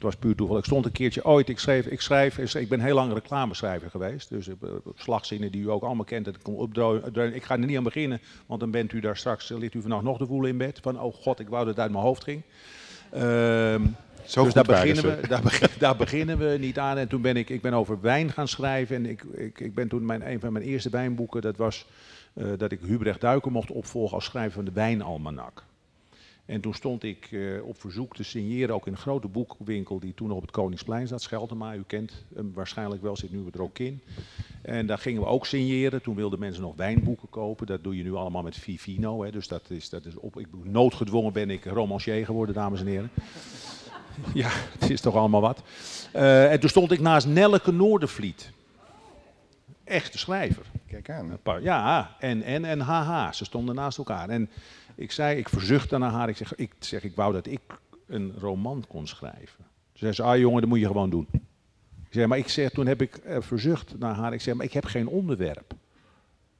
Het 0.00 0.08
was 0.08 0.16
puur 0.18 0.34
toeval. 0.34 0.58
Ik 0.58 0.64
stond 0.64 0.84
een 0.84 0.92
keertje 0.92 1.24
ooit, 1.24 1.48
ik 1.48 1.58
schreef, 1.58 1.86
ik 1.86 2.00
schrijf, 2.00 2.54
ik 2.54 2.68
ben 2.68 2.80
heel 2.80 2.94
lang 2.94 3.12
reclameschrijver 3.12 3.90
geweest. 3.90 4.28
Dus 4.28 4.48
eh, 4.48 4.54
slagzinnen 4.94 5.52
die 5.52 5.62
u 5.62 5.70
ook 5.70 5.82
allemaal 5.82 6.04
kent, 6.04 6.24
dat 6.24 6.34
ik 6.34 6.42
kon 6.42 6.54
opdreunen. 6.54 7.34
Ik 7.34 7.44
ga 7.44 7.54
er 7.58 7.66
niet 7.66 7.76
aan 7.76 7.82
beginnen, 7.82 8.20
want 8.46 8.60
dan 8.60 8.70
bent 8.70 8.92
u 8.92 9.00
daar 9.00 9.16
straks, 9.16 9.48
ligt 9.48 9.74
u 9.74 9.80
vannacht 9.80 10.02
nog 10.02 10.18
te 10.18 10.26
voelen 10.26 10.50
in 10.50 10.56
bed. 10.56 10.78
Van, 10.82 11.00
oh 11.00 11.14
god, 11.14 11.40
ik 11.40 11.48
wou 11.48 11.64
dat 11.64 11.74
het 11.74 11.82
uit 11.82 11.90
mijn 11.92 12.04
hoofd 12.04 12.24
ging. 12.24 12.42
Ehm, 13.10 13.86
Zo 14.24 14.44
dus 14.44 14.52
daar 14.54 14.64
beginnen, 14.64 15.04
we, 15.04 15.26
daar, 15.28 15.42
begin- 15.42 15.68
daar 15.78 15.96
beginnen 15.96 16.38
we 16.38 16.56
niet 16.60 16.78
aan. 16.78 16.96
En 16.98 17.08
toen 17.08 17.22
ben 17.22 17.36
ik, 17.36 17.48
ik 17.50 17.60
ben 17.60 17.72
over 17.74 18.00
wijn 18.00 18.32
gaan 18.32 18.48
schrijven. 18.48 18.96
En 18.96 19.06
ik, 19.06 19.22
ik, 19.22 19.60
ik 19.60 19.74
ben 19.74 19.88
toen 19.88 20.06
mijn, 20.06 20.30
een 20.30 20.40
van 20.40 20.52
mijn 20.52 20.64
eerste 20.64 20.90
wijnboeken, 20.90 21.40
dat 21.42 21.56
was 21.56 21.86
eh, 22.34 22.46
dat 22.56 22.72
ik 22.72 22.80
Hubrecht 22.86 23.20
Duiker 23.20 23.52
mocht 23.52 23.70
opvolgen 23.70 24.14
als 24.14 24.24
schrijver 24.24 24.52
van 24.52 24.64
de 24.64 24.72
Wijnalmanak. 24.72 25.64
En 26.46 26.60
toen 26.60 26.74
stond 26.74 27.02
ik 27.02 27.28
eh, 27.32 27.64
op 27.64 27.80
verzoek 27.80 28.14
te 28.16 28.22
signeren, 28.22 28.74
ook 28.74 28.86
in 28.86 28.92
een 28.92 28.98
grote 28.98 29.28
boekwinkel 29.28 30.00
die 30.00 30.14
toen 30.14 30.28
nog 30.28 30.36
op 30.36 30.42
het 30.42 30.50
Koningsplein 30.50 31.06
zat, 31.06 31.22
Scheltema, 31.22 31.74
u 31.74 31.82
kent 31.86 32.24
hem 32.34 32.52
waarschijnlijk 32.54 33.02
wel, 33.02 33.16
zit 33.16 33.32
nu 33.32 33.44
er 33.52 33.62
ook 33.62 33.78
in. 33.78 34.02
En 34.62 34.86
daar 34.86 34.98
gingen 34.98 35.20
we 35.22 35.26
ook 35.28 35.46
signeren. 35.46 36.02
Toen 36.02 36.14
wilden 36.14 36.38
mensen 36.38 36.62
nog 36.62 36.76
wijnboeken 36.76 37.28
kopen. 37.28 37.66
Dat 37.66 37.82
doe 37.84 37.96
je 37.96 38.02
nu 38.02 38.14
allemaal 38.14 38.42
met 38.42 38.56
Vivino. 38.56 39.22
Hè. 39.24 39.30
Dus 39.30 39.48
dat 39.48 39.70
is, 39.70 39.88
dat 39.88 40.04
is 40.06 40.16
op, 40.16 40.38
ik, 40.38 40.46
noodgedwongen 40.62 41.32
ben 41.32 41.50
ik 41.50 41.64
romancier 41.64 42.24
geworden, 42.24 42.54
dames 42.54 42.80
en 42.80 42.86
heren. 42.86 43.10
Ja, 44.34 44.48
het 44.78 44.90
is 44.90 45.00
toch 45.00 45.14
allemaal 45.14 45.40
wat. 45.40 45.62
Eh, 46.12 46.52
en 46.52 46.60
toen 46.60 46.68
stond 46.68 46.90
ik 46.92 47.00
naast 47.00 47.26
Nelleke 47.26 47.72
Noordervliet. 47.72 48.50
Echte 49.84 50.18
schrijver. 50.18 50.66
Kijk 50.86 51.10
aan. 51.10 51.30
Een 51.30 51.42
paar- 51.42 51.62
Ja, 51.62 52.16
en, 52.18 52.42
en, 52.42 52.64
en 52.64 52.80
haha, 52.80 53.32
ze 53.32 53.44
stonden 53.44 53.74
naast 53.74 53.98
elkaar. 53.98 54.28
En 54.28 54.50
ik 55.00 55.12
zei, 55.12 55.38
ik 55.38 55.48
verzuchtte 55.48 55.98
naar 55.98 56.10
haar, 56.10 56.28
ik 56.28 56.36
zeg, 56.36 56.54
ik, 56.54 56.72
zeg, 56.78 57.04
ik 57.04 57.14
wou 57.14 57.32
dat 57.32 57.46
ik 57.46 57.60
een 58.06 58.34
roman 58.38 58.84
kon 58.88 59.06
schrijven. 59.06 59.64
Ze 59.92 59.98
zei, 59.98 60.12
ze, 60.12 60.22
ah 60.22 60.38
jongen, 60.38 60.60
dat 60.60 60.70
moet 60.70 60.80
je 60.80 60.86
gewoon 60.86 61.10
doen. 61.10 61.26
Ik 62.06 62.16
zei, 62.16 62.26
maar 62.26 62.38
ik 62.38 62.48
zeg, 62.48 62.70
toen 62.70 62.86
heb 62.86 63.02
ik 63.02 63.16
eh, 63.16 63.36
verzucht 63.40 63.98
naar 63.98 64.14
haar, 64.14 64.32
ik 64.32 64.40
zeg, 64.40 64.54
maar 64.54 64.66
ik 64.66 64.72
heb 64.72 64.84
geen 64.84 65.08
onderwerp. 65.08 65.74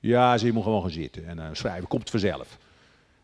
Ja, 0.00 0.38
ze 0.38 0.52
moet 0.52 0.62
gewoon 0.62 0.80
gaan 0.80 0.90
zitten 0.90 1.26
en 1.26 1.38
eh, 1.38 1.48
schrijven, 1.52 1.88
komt 1.88 2.10
vanzelf. 2.10 2.58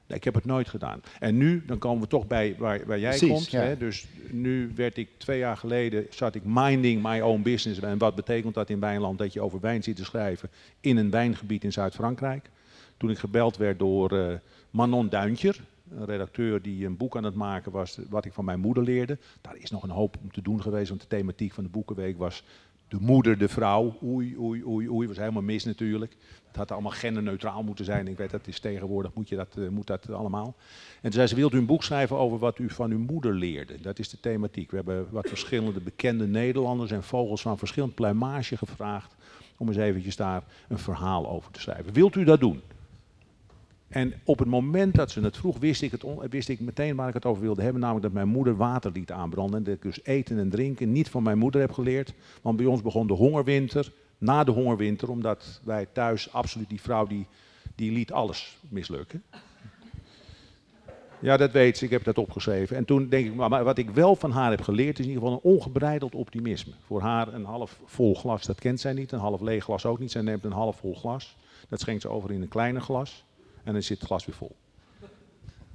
Nee, 0.06 0.18
ik 0.18 0.24
heb 0.24 0.34
het 0.34 0.44
nooit 0.44 0.68
gedaan. 0.68 1.00
En 1.18 1.36
nu, 1.36 1.62
dan 1.66 1.78
komen 1.78 2.02
we 2.02 2.08
toch 2.08 2.26
bij 2.26 2.54
waar, 2.58 2.86
waar 2.86 2.98
jij 2.98 3.16
Precies, 3.16 3.30
komt. 3.30 3.50
ja. 3.50 3.60
Hè? 3.60 3.76
Dus 3.76 4.06
nu 4.30 4.72
werd 4.74 4.96
ik 4.96 5.08
twee 5.16 5.38
jaar 5.38 5.56
geleden, 5.56 6.06
zat 6.10 6.34
ik 6.34 6.42
minding 6.44 7.02
my 7.02 7.20
own 7.20 7.42
business. 7.42 7.80
En 7.80 7.98
wat 7.98 8.14
betekent 8.14 8.54
dat 8.54 8.70
in 8.70 8.80
Wijnland? 8.80 9.18
Dat 9.18 9.32
je 9.32 9.40
over 9.40 9.60
wijn 9.60 9.82
zit 9.82 9.96
te 9.96 10.04
schrijven 10.04 10.50
in 10.80 10.96
een 10.96 11.10
wijngebied 11.10 11.64
in 11.64 11.72
Zuid-Frankrijk. 11.72 12.50
Toen 12.96 13.10
ik 13.10 13.18
gebeld 13.18 13.56
werd 13.56 13.78
door 13.78 14.18
eh, 14.18 14.34
Manon 14.70 15.08
Duintjer, 15.08 15.60
een 15.90 16.04
redacteur 16.04 16.62
die 16.62 16.86
een 16.86 16.96
boek 16.96 17.16
aan 17.16 17.24
het 17.24 17.34
maken 17.34 17.72
was, 17.72 17.98
wat 18.08 18.24
ik 18.24 18.32
van 18.32 18.44
mijn 18.44 18.60
moeder 18.60 18.82
leerde. 18.82 19.18
Daar 19.40 19.56
is 19.56 19.70
nog 19.70 19.82
een 19.82 19.90
hoop 19.90 20.16
om 20.22 20.32
te 20.32 20.42
doen 20.42 20.62
geweest, 20.62 20.88
want 20.88 21.00
de 21.00 21.06
thematiek 21.06 21.52
van 21.52 21.64
de 21.64 21.70
Boekenweek 21.70 22.18
was 22.18 22.44
de 22.88 22.96
moeder, 23.00 23.38
de 23.38 23.48
vrouw. 23.48 23.96
Oei, 24.02 24.38
oei, 24.38 24.64
oei, 24.64 24.90
oei, 24.90 25.08
was 25.08 25.16
helemaal 25.16 25.42
mis 25.42 25.64
natuurlijk. 25.64 26.16
Het 26.46 26.56
had 26.56 26.72
allemaal 26.72 26.92
genderneutraal 26.92 27.62
moeten 27.62 27.84
zijn. 27.84 28.08
Ik 28.08 28.16
weet, 28.16 28.30
dat 28.30 28.46
is 28.46 28.60
tegenwoordig, 28.60 29.14
moet, 29.14 29.28
je 29.28 29.36
dat, 29.36 29.56
eh, 29.58 29.68
moet 29.68 29.86
dat 29.86 30.10
allemaal. 30.10 30.54
En 30.94 31.02
toen 31.02 31.12
zei 31.12 31.26
ze, 31.26 31.34
wilt 31.34 31.52
u 31.52 31.58
een 31.58 31.66
boek 31.66 31.82
schrijven 31.82 32.16
over 32.16 32.38
wat 32.38 32.58
u 32.58 32.70
van 32.70 32.90
uw 32.90 32.98
moeder 32.98 33.34
leerde? 33.34 33.80
Dat 33.80 33.98
is 33.98 34.08
de 34.08 34.20
thematiek. 34.20 34.70
We 34.70 34.76
hebben 34.76 35.06
wat 35.10 35.28
verschillende 35.28 35.80
bekende 35.80 36.26
Nederlanders 36.26 36.90
en 36.90 37.02
vogels 37.02 37.42
van 37.42 37.58
verschillend 37.58 37.94
pluimage 37.94 38.56
gevraagd 38.56 39.14
om 39.56 39.68
eens 39.68 39.76
eventjes 39.76 40.16
daar 40.16 40.42
een 40.68 40.78
verhaal 40.78 41.28
over 41.28 41.50
te 41.50 41.60
schrijven. 41.60 41.92
Wilt 41.92 42.14
u 42.14 42.24
dat 42.24 42.40
doen? 42.40 42.62
En 43.88 44.14
op 44.24 44.38
het 44.38 44.48
moment 44.48 44.94
dat 44.94 45.10
ze 45.10 45.20
het 45.20 45.36
vroeg, 45.36 45.58
wist 45.58 45.82
ik, 45.82 45.90
het 45.90 46.04
wist 46.30 46.48
ik 46.48 46.60
meteen 46.60 46.96
waar 46.96 47.08
ik 47.08 47.14
het 47.14 47.24
over 47.24 47.42
wilde 47.42 47.62
hebben. 47.62 47.80
Namelijk 47.80 48.04
dat 48.04 48.14
mijn 48.14 48.28
moeder 48.28 48.56
water 48.56 48.92
liet 48.92 49.12
aanbranden. 49.12 49.58
En 49.58 49.64
dat 49.64 49.74
ik 49.74 49.82
dus 49.82 50.04
eten 50.04 50.38
en 50.38 50.50
drinken 50.50 50.92
niet 50.92 51.08
van 51.08 51.22
mijn 51.22 51.38
moeder 51.38 51.60
heb 51.60 51.72
geleerd. 51.72 52.14
Want 52.42 52.56
bij 52.56 52.66
ons 52.66 52.82
begon 52.82 53.06
de 53.06 53.12
hongerwinter, 53.12 53.92
na 54.18 54.44
de 54.44 54.50
hongerwinter. 54.50 55.10
Omdat 55.10 55.60
wij 55.64 55.86
thuis 55.92 56.32
absoluut 56.32 56.68
die 56.68 56.80
vrouw, 56.80 57.06
die, 57.06 57.26
die 57.74 57.92
liet 57.92 58.12
alles 58.12 58.58
mislukken. 58.68 59.22
Ja, 61.20 61.36
dat 61.36 61.52
weet 61.52 61.78
ze. 61.78 61.84
Ik 61.84 61.90
heb 61.90 62.04
dat 62.04 62.18
opgeschreven. 62.18 62.76
En 62.76 62.84
toen 62.84 63.08
denk 63.08 63.26
ik, 63.26 63.34
maar 63.34 63.64
wat 63.64 63.78
ik 63.78 63.90
wel 63.90 64.16
van 64.16 64.30
haar 64.30 64.50
heb 64.50 64.60
geleerd, 64.60 64.98
is 64.98 65.04
in 65.04 65.10
ieder 65.10 65.22
geval 65.22 65.40
een 65.44 65.52
ongebreideld 65.52 66.14
optimisme. 66.14 66.72
Voor 66.80 67.00
haar 67.00 67.34
een 67.34 67.44
half 67.44 67.80
vol 67.84 68.14
glas, 68.14 68.46
dat 68.46 68.60
kent 68.60 68.80
zij 68.80 68.92
niet. 68.92 69.12
Een 69.12 69.18
half 69.18 69.40
leeg 69.40 69.64
glas 69.64 69.86
ook 69.86 69.98
niet. 69.98 70.10
Zij 70.10 70.22
neemt 70.22 70.44
een 70.44 70.52
half 70.52 70.76
vol 70.76 70.94
glas. 70.94 71.36
Dat 71.68 71.80
schenkt 71.80 72.02
ze 72.02 72.08
over 72.08 72.30
in 72.30 72.42
een 72.42 72.48
kleiner 72.48 72.82
glas. 72.82 73.24
En 73.66 73.72
dan 73.72 73.82
zit 73.82 73.98
het 73.98 74.06
glas 74.06 74.26
weer 74.26 74.34
vol. 74.34 74.56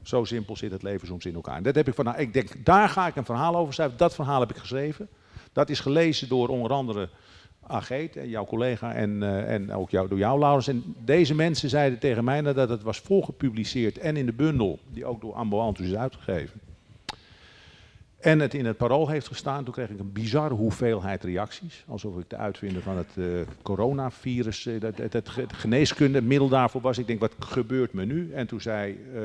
Zo 0.02 0.24
simpel 0.24 0.56
zit 0.56 0.72
het 0.72 0.84
leven 0.84 1.08
soms 1.08 1.26
in 1.26 1.34
elkaar. 1.34 1.56
En 1.56 1.64
dat 1.64 1.76
heb 1.76 1.88
ik 1.88 1.94
van, 1.94 2.06
nou, 2.06 2.18
ik 2.18 2.34
denk, 2.34 2.66
daar 2.66 2.90
ga 2.90 3.08
ik 3.08 3.16
een 3.16 3.26
verhaal 3.26 3.56
over 3.56 3.74
schrijven. 3.74 3.98
Dat 3.98 4.16
verhaal 4.16 4.40
heb 4.40 4.50
ik 4.50 4.58
geschreven. 4.58 5.10
Dat 5.54 5.70
is 5.70 5.80
gelezen 5.80 6.30
door 6.30 6.48
onder 6.48 6.72
andere 6.72 7.10
Ageet, 7.68 8.18
jouw 8.26 8.46
collega, 8.46 8.94
en, 8.94 9.24
eh, 9.24 9.54
en 9.54 9.74
ook 9.74 9.90
jou, 9.90 10.08
door 10.08 10.18
jou, 10.18 10.40
Laurens. 10.40 10.68
En 10.68 10.96
deze 10.98 11.36
mensen 11.36 11.70
zeiden 11.70 12.00
tegen 12.00 12.24
mij 12.24 12.42
nadat 12.42 12.70
het 12.70 12.84
was 12.84 13.00
volgepubliceerd 13.00 13.98
en 13.98 14.18
in 14.18 14.26
de 14.26 14.34
bundel, 14.34 14.80
die 14.90 15.06
ook 15.06 15.22
door 15.22 15.34
Amboantus 15.34 15.86
is 15.86 15.96
uitgegeven. 15.96 16.60
En 18.22 18.40
het 18.40 18.54
in 18.54 18.66
het 18.66 18.78
parool 18.78 19.08
heeft 19.08 19.28
gestaan. 19.28 19.64
Toen 19.64 19.74
kreeg 19.74 19.90
ik 19.90 20.00
een 20.00 20.12
bizarre 20.12 20.54
hoeveelheid 20.54 21.24
reacties. 21.24 21.84
Alsof 21.88 22.18
ik 22.18 22.30
de 22.30 22.36
uitvinder 22.36 22.82
van 22.82 22.98
het 22.98 23.10
uh, 23.16 23.42
coronavirus, 23.62 24.66
uh, 24.66 24.80
dat, 24.80 24.98
het, 24.98 25.14
het, 25.14 25.54
geneeskunde, 25.54 26.22
middel 26.22 26.50
daarvoor 26.50 26.82
was. 26.82 26.98
Ik 26.98 27.08
denk, 27.08 27.20
wat 27.20 27.36
gebeurt 27.40 27.94
me 27.94 28.06
nu? 28.06 28.34
En 28.34 28.48
toen 28.48 28.62
zei 28.62 28.98
uh, 29.14 29.22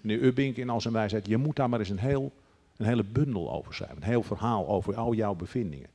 meneer 0.00 0.24
Ubbink 0.24 0.56
in 0.56 0.70
al 0.70 0.80
zijn 0.80 0.94
wijsheid, 0.94 1.26
je 1.26 1.36
moet 1.36 1.56
daar 1.56 1.68
maar 1.68 1.78
eens 1.78 1.88
een, 1.88 1.98
heel, 1.98 2.32
een 2.76 2.86
hele 2.86 3.04
bundel 3.04 3.52
over 3.52 3.74
schrijven. 3.74 3.96
Een 3.96 4.08
heel 4.08 4.22
verhaal 4.22 4.68
over 4.68 4.96
al 4.96 5.14
jouw 5.14 5.34
bevindingen. 5.34 5.88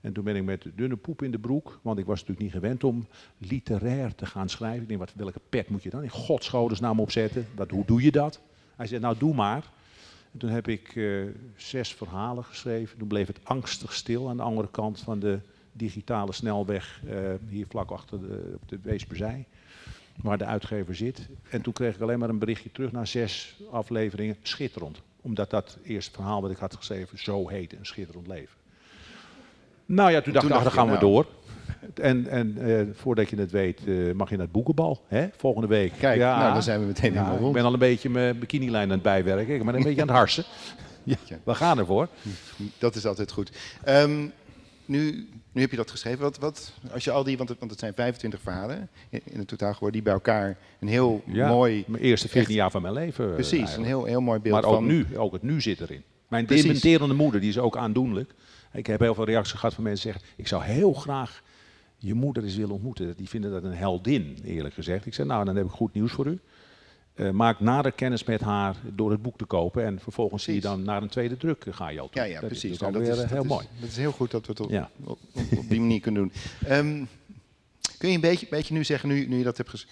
En 0.00 0.12
toen 0.12 0.24
ben 0.24 0.36
ik 0.36 0.44
met 0.44 0.66
dunne 0.74 0.96
poep 0.96 1.22
in 1.22 1.30
de 1.30 1.38
broek, 1.38 1.78
want 1.82 1.98
ik 1.98 2.06
was 2.06 2.20
natuurlijk 2.20 2.46
niet 2.46 2.62
gewend 2.62 2.84
om 2.84 3.06
literair 3.38 4.14
te 4.14 4.26
gaan 4.26 4.48
schrijven. 4.48 4.82
Ik 4.82 4.88
denk, 4.88 5.00
wat, 5.00 5.12
welke 5.16 5.40
pet 5.48 5.68
moet 5.68 5.82
je 5.82 5.90
dan 5.90 6.02
in 6.02 6.10
godsgodesnaam 6.10 7.00
opzetten? 7.00 7.46
Wat, 7.54 7.70
hoe 7.70 7.84
doe 7.84 8.02
je 8.02 8.10
dat? 8.10 8.40
Hij 8.76 8.86
zei, 8.86 9.00
nou 9.00 9.18
doe 9.18 9.34
maar. 9.34 9.64
En 10.32 10.38
toen 10.38 10.50
heb 10.50 10.68
ik 10.68 10.94
uh, 10.94 11.30
zes 11.56 11.94
verhalen 11.94 12.44
geschreven. 12.44 12.98
Toen 12.98 13.08
bleef 13.08 13.26
het 13.26 13.40
angstig 13.42 13.92
stil 13.92 14.28
aan 14.28 14.36
de 14.36 14.42
andere 14.42 14.68
kant 14.70 15.00
van 15.00 15.18
de 15.18 15.38
digitale 15.72 16.32
snelweg, 16.32 17.00
uh, 17.04 17.14
hier 17.48 17.66
vlak 17.68 17.90
achter 17.90 18.20
de, 18.20 18.52
op 18.54 18.68
de 18.68 18.78
Weesperzij, 18.82 19.46
waar 20.22 20.38
de 20.38 20.44
uitgever 20.44 20.94
zit. 20.94 21.28
En 21.50 21.62
toen 21.62 21.72
kreeg 21.72 21.94
ik 21.94 22.00
alleen 22.00 22.18
maar 22.18 22.28
een 22.28 22.38
berichtje 22.38 22.72
terug 22.72 22.92
na 22.92 23.04
zes 23.04 23.56
afleveringen, 23.70 24.36
schitterend. 24.42 25.00
Omdat 25.20 25.50
dat 25.50 25.78
eerste 25.82 26.10
verhaal 26.10 26.42
wat 26.42 26.50
ik 26.50 26.56
had 26.56 26.76
geschreven 26.76 27.18
zo 27.18 27.48
heette, 27.48 27.76
een 27.76 27.86
schitterend 27.86 28.26
leven. 28.26 28.58
Nou 29.86 30.10
ja, 30.10 30.20
toen 30.20 30.32
dacht 30.32 30.46
ik, 30.46 30.52
ach, 30.52 30.62
dan 30.62 30.72
gaan 30.72 30.86
we 30.86 30.92
nou. 30.92 31.04
door. 31.04 31.26
En, 31.94 32.26
en 32.26 32.56
uh, 32.58 32.80
voordat 32.92 33.30
je 33.30 33.36
het 33.36 33.50
weet, 33.50 33.80
uh, 33.84 34.14
mag 34.14 34.30
je 34.30 34.36
naar 34.36 34.44
het 34.44 34.54
boekenbal, 34.54 35.04
hè? 35.08 35.28
volgende 35.36 35.68
week. 35.68 35.92
Kijk, 35.98 36.18
ja, 36.18 36.38
nou, 36.38 36.52
dan 36.52 36.62
zijn 36.62 36.80
we 36.80 36.86
meteen 36.86 37.12
helemaal 37.12 37.36
rond. 37.36 37.46
Ik 37.46 37.52
ben 37.52 37.64
al 37.64 37.72
een 37.72 37.78
beetje 37.78 38.10
mijn 38.10 38.38
bikinilijn 38.38 38.84
aan 38.84 38.90
het 38.90 39.02
bijwerken. 39.02 39.54
Ik 39.54 39.64
ben 39.64 39.74
een 39.74 39.82
beetje 39.82 40.00
aan 40.00 40.08
het 40.08 40.16
harsen. 40.16 40.44
ja. 41.02 41.16
We 41.44 41.54
gaan 41.54 41.78
ervoor. 41.78 42.08
Dat 42.78 42.94
is 42.94 43.06
altijd 43.06 43.32
goed. 43.32 43.50
Um, 43.88 44.32
nu, 44.84 45.28
nu 45.52 45.60
heb 45.60 45.70
je 45.70 45.76
dat 45.76 45.90
geschreven. 45.90 46.20
Wat, 46.20 46.38
wat, 46.38 46.72
als 46.92 47.04
je 47.04 47.10
al 47.10 47.24
die, 47.24 47.36
want 47.36 47.48
het, 47.48 47.58
want 47.58 47.70
het 47.70 47.80
zijn 47.80 47.94
25 47.94 48.40
verhalen 48.40 48.88
in, 49.08 49.20
in 49.24 49.38
het 49.38 49.48
totaal 49.48 49.72
geworden, 49.72 49.92
die 49.92 50.02
bij 50.02 50.12
elkaar 50.12 50.56
een 50.80 50.88
heel 50.88 51.22
ja, 51.26 51.48
mooi... 51.48 51.84
Mijn 51.86 52.02
eerste 52.02 52.28
14 52.28 52.54
jaar 52.54 52.70
van 52.70 52.82
mijn 52.82 52.94
leven. 52.94 53.34
Precies, 53.34 53.52
eigenlijk. 53.52 53.78
een 53.78 53.96
heel, 53.96 54.04
heel 54.04 54.20
mooi 54.20 54.40
beeld 54.40 54.54
maar 54.54 54.64
ook 54.64 54.74
van... 54.74 54.86
nu, 54.86 55.06
ook 55.16 55.32
het 55.32 55.42
nu 55.42 55.60
zit 55.60 55.80
erin. 55.80 56.02
Mijn 56.28 56.46
dementerende 56.46 57.14
moeder, 57.14 57.40
die 57.40 57.50
is 57.50 57.58
ook 57.58 57.76
aandoenlijk. 57.76 58.34
Ik 58.72 58.86
heb 58.86 59.00
heel 59.00 59.14
veel 59.14 59.24
reacties 59.24 59.58
gehad 59.58 59.74
van 59.74 59.84
mensen 59.84 60.04
die 60.04 60.12
zeggen, 60.12 60.34
ik 60.36 60.48
zou 60.48 60.62
heel 60.62 60.92
graag 60.92 61.42
je 62.00 62.14
moeder 62.14 62.42
eens 62.44 62.56
willen 62.56 62.74
ontmoeten. 62.74 63.16
Die 63.16 63.28
vinden 63.28 63.50
dat 63.50 63.62
een 63.62 63.72
heldin, 63.72 64.38
eerlijk 64.44 64.74
gezegd. 64.74 65.06
Ik 65.06 65.14
zei, 65.14 65.28
nou, 65.28 65.44
dan 65.44 65.56
heb 65.56 65.64
ik 65.64 65.70
goed 65.70 65.94
nieuws 65.94 66.12
voor 66.12 66.26
u. 66.26 66.38
Uh, 67.14 67.30
maak 67.30 67.60
nader 67.60 67.92
kennis 67.92 68.24
met 68.24 68.40
haar 68.40 68.76
door 68.94 69.10
het 69.10 69.22
boek 69.22 69.38
te 69.38 69.44
kopen. 69.44 69.84
En 69.84 70.00
vervolgens 70.00 70.44
precies. 70.44 70.62
zie 70.62 70.70
je 70.70 70.76
dan 70.76 70.86
naar 70.86 71.02
een 71.02 71.08
tweede 71.08 71.36
druk 71.36 71.66
ga 71.70 71.88
je 71.88 72.00
al 72.00 72.08
toe. 72.08 72.22
Ja, 72.22 72.28
ja, 72.28 72.40
dat 72.40 72.48
precies. 72.48 72.70
Is 72.70 72.78
nou, 72.78 72.92
dat 72.92 73.02
is 73.02 73.08
weer 73.08 73.28
heel 73.28 73.42
is, 73.42 73.48
mooi. 73.48 73.66
Dat 73.80 73.88
is 73.88 73.96
heel 73.96 74.12
goed 74.12 74.30
dat 74.30 74.46
we 74.46 74.52
het 74.52 74.60
op, 74.60 74.70
ja. 74.70 74.90
op, 75.04 75.18
op, 75.34 75.58
op 75.58 75.68
die 75.68 75.80
manier 75.80 76.00
kunnen 76.00 76.22
doen. 76.22 76.32
Um, 76.70 77.08
kun 77.98 78.08
je 78.08 78.14
een 78.14 78.20
beetje, 78.20 78.46
beetje 78.50 78.74
nu 78.74 78.84
zeggen, 78.84 79.08
nu, 79.08 79.26
nu 79.26 79.38
je 79.38 79.44
dat 79.44 79.56
hebt 79.56 79.68
ges 79.68 79.86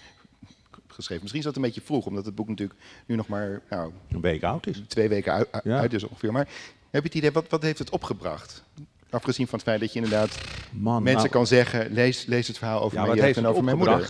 geschreven. 0.87 1.23
Misschien 1.23 1.39
is 1.39 1.47
dat 1.47 1.55
een 1.55 1.61
beetje 1.61 1.81
vroeg, 1.81 2.05
omdat 2.05 2.25
het 2.25 2.35
boek 2.35 2.47
natuurlijk 2.47 2.79
nu 3.05 3.15
nog 3.15 3.27
maar... 3.27 3.61
Nou, 3.69 3.91
een 4.09 4.21
week 4.21 4.43
oud 4.43 4.67
is. 4.67 4.81
Twee 4.87 5.09
weken 5.09 5.33
uit, 5.33 5.47
ja. 5.63 5.79
uit 5.79 5.93
is 5.93 6.03
ongeveer. 6.03 6.31
Maar 6.31 6.47
heb 6.89 7.01
je 7.01 7.07
het 7.07 7.17
idee, 7.17 7.31
wat, 7.31 7.49
wat 7.49 7.61
heeft 7.61 7.79
het 7.79 7.89
opgebracht? 7.89 8.63
Afgezien 9.09 9.47
van 9.47 9.59
het 9.59 9.67
feit 9.67 9.79
dat 9.79 9.93
je 9.93 9.99
inderdaad 9.99 10.37
Man, 10.71 11.03
mensen 11.03 11.21
nou, 11.21 11.33
kan 11.33 11.47
zeggen, 11.47 11.91
lees, 11.91 12.25
lees 12.25 12.47
het 12.47 12.57
verhaal 12.57 12.81
over 12.81 12.97
ja, 13.15 13.23
heeft 13.23 13.37
en 13.37 13.45
over 13.45 13.63
mijn 13.63 13.77
moeder. 13.77 14.09